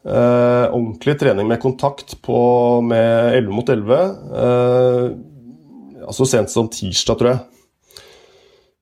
eh, 0.07 0.63
ordentlig 0.71 1.17
trening 1.19 1.51
med 1.51 1.59
kontakt 1.59 2.15
på, 2.23 2.39
med 2.87 3.35
11 3.41 3.51
mot 3.57 3.73
11, 3.75 3.99
eh, 4.45 6.07
så 6.15 6.27
sent 6.27 6.53
som 6.53 6.71
tirsdag, 6.71 7.19
tror 7.19 7.33
jeg. 7.33 7.43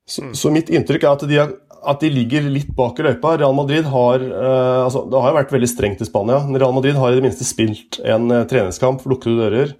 Så, 0.09 0.29
så 0.37 0.53
mitt 0.53 0.69
inntrykk 0.73 1.05
er 1.05 1.17
at 1.17 1.25
de 1.29 1.41
har 1.41 1.57
at 1.87 2.01
de 2.03 2.09
ligger 2.11 2.47
litt 2.51 2.71
bak 2.75 2.99
i 2.99 3.05
løypa. 3.05 3.35
Real 3.39 3.55
Madrid 3.55 3.87
har 3.89 4.23
eh, 4.23 4.79
altså, 4.85 5.05
Det 5.09 5.21
har 5.21 5.31
jo 5.31 5.39
vært 5.39 5.53
veldig 5.55 5.69
strengt 5.71 6.03
i 6.03 6.07
Spania. 6.07 6.41
Real 6.51 6.75
Madrid 6.75 6.97
har 6.99 7.13
i 7.13 7.19
det 7.19 7.25
minste 7.25 7.47
spilt 7.47 7.99
en 8.03 8.29
eh, 8.33 8.45
treningskamp 8.49 9.03
for 9.03 9.13
lukkede 9.13 9.45
dører. 9.45 9.73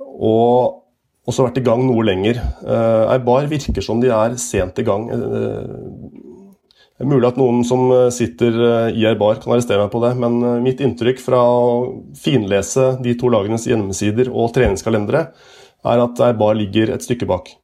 Og 0.00 0.80
også 1.28 1.46
vært 1.46 1.60
i 1.60 1.64
gang 1.66 1.84
noe 1.86 2.04
lenger. 2.06 2.40
Eh, 2.64 3.14
Eibar 3.16 3.48
virker 3.50 3.84
som 3.84 4.02
de 4.02 4.12
er 4.14 4.36
sent 4.40 4.80
i 4.80 4.86
gang. 4.86 5.06
det 5.10 7.06
er 7.06 7.08
mulig 7.08 7.30
at 7.30 7.38
noen 7.40 7.62
som 7.64 7.86
sitter 8.12 8.90
i 8.92 9.06
Eibar 9.08 9.40
kan 9.40 9.54
arrestere 9.54 9.80
meg 9.84 9.92
på 9.94 10.02
det, 10.04 10.12
men 10.20 10.42
mitt 10.64 10.82
inntrykk 10.84 11.22
fra 11.22 11.40
å 11.40 11.70
finlese 12.18 12.94
de 13.04 13.16
to 13.20 13.30
lagenes 13.32 13.64
hjemmesider 13.68 14.28
og 14.28 14.52
treningskalendere, 14.56 15.30
er 15.80 16.04
at 16.04 16.20
Eibar 16.28 16.58
ligger 16.58 16.92
et 16.92 17.06
stykke 17.06 17.28
bak. 17.30 17.54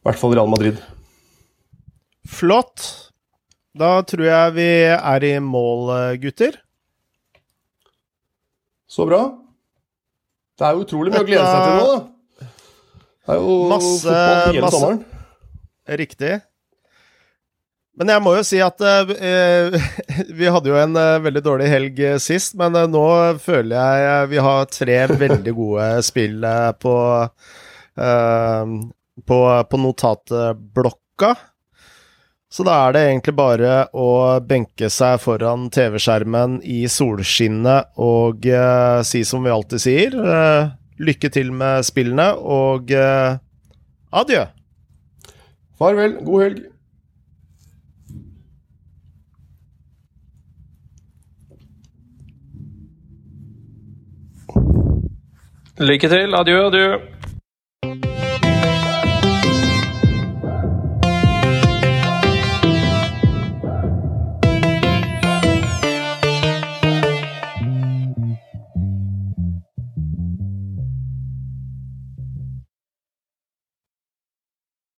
I 0.00 0.06
hvert 0.06 0.20
fall 0.20 0.36
Real 0.38 0.48
Madrid. 0.48 0.78
Flott. 2.28 2.84
Da 3.76 4.00
tror 4.02 4.26
jeg 4.26 4.56
vi 4.56 4.70
er 4.92 5.26
i 5.28 5.34
mål, 5.44 5.92
gutter. 6.20 6.58
Så 8.90 9.06
bra. 9.06 9.22
Det 10.58 10.66
er 10.66 10.76
jo 10.76 10.84
utrolig 10.84 11.14
mye 11.14 11.22
å 11.22 11.28
glede 11.28 11.46
seg 11.46 11.60
til 11.64 11.76
nå, 11.78 11.90
da. 11.90 12.46
Det 13.20 13.34
er 13.36 13.38
jo 13.38 13.58
masse, 13.70 14.04
fotball 14.04 14.40
hele 14.50 14.62
masse, 14.64 14.76
sommeren. 14.76 15.02
Riktig. 16.00 16.32
Men 18.00 18.12
jeg 18.14 18.22
må 18.24 18.32
jo 18.36 18.42
si 18.48 18.60
at 18.64 18.80
uh, 18.80 19.74
vi 20.38 20.50
hadde 20.52 20.70
jo 20.72 20.78
en 20.80 20.96
uh, 20.96 21.20
veldig 21.22 21.42
dårlig 21.44 21.68
helg 21.70 22.02
uh, 22.04 22.16
sist, 22.22 22.56
men 22.60 22.76
nå 22.92 23.04
føler 23.44 23.76
jeg 23.76 24.30
vi 24.34 24.42
har 24.46 24.68
tre 24.72 24.98
veldig 25.10 25.54
gode 25.56 25.88
spill 26.06 26.44
på, 26.80 26.96
på, 29.30 29.38
på 29.70 29.82
notatblokka. 29.84 31.34
Så 32.50 32.64
da 32.66 32.74
er 32.88 32.94
det 32.96 33.02
egentlig 33.06 33.36
bare 33.38 33.74
å 33.94 34.08
benke 34.42 34.88
seg 34.90 35.20
foran 35.22 35.68
TV-skjermen 35.70 36.58
i 36.66 36.82
solskinnet 36.90 37.94
og 38.02 38.48
uh, 38.50 39.06
si 39.06 39.22
som 39.26 39.46
vi 39.46 39.52
alltid 39.54 39.82
sier, 39.84 40.16
uh, 40.18 40.72
lykke 40.98 41.30
til 41.30 41.52
med 41.54 41.86
spillene 41.86 42.32
og 42.34 42.90
uh, 42.90 43.38
adjø. 44.10 44.48
Farvel. 45.78 46.18
God 46.26 46.42
helg. 46.48 46.66
Lykke 55.80 56.12
til. 56.12 56.34
Adjø, 56.36 56.58
adjø. 56.66 57.19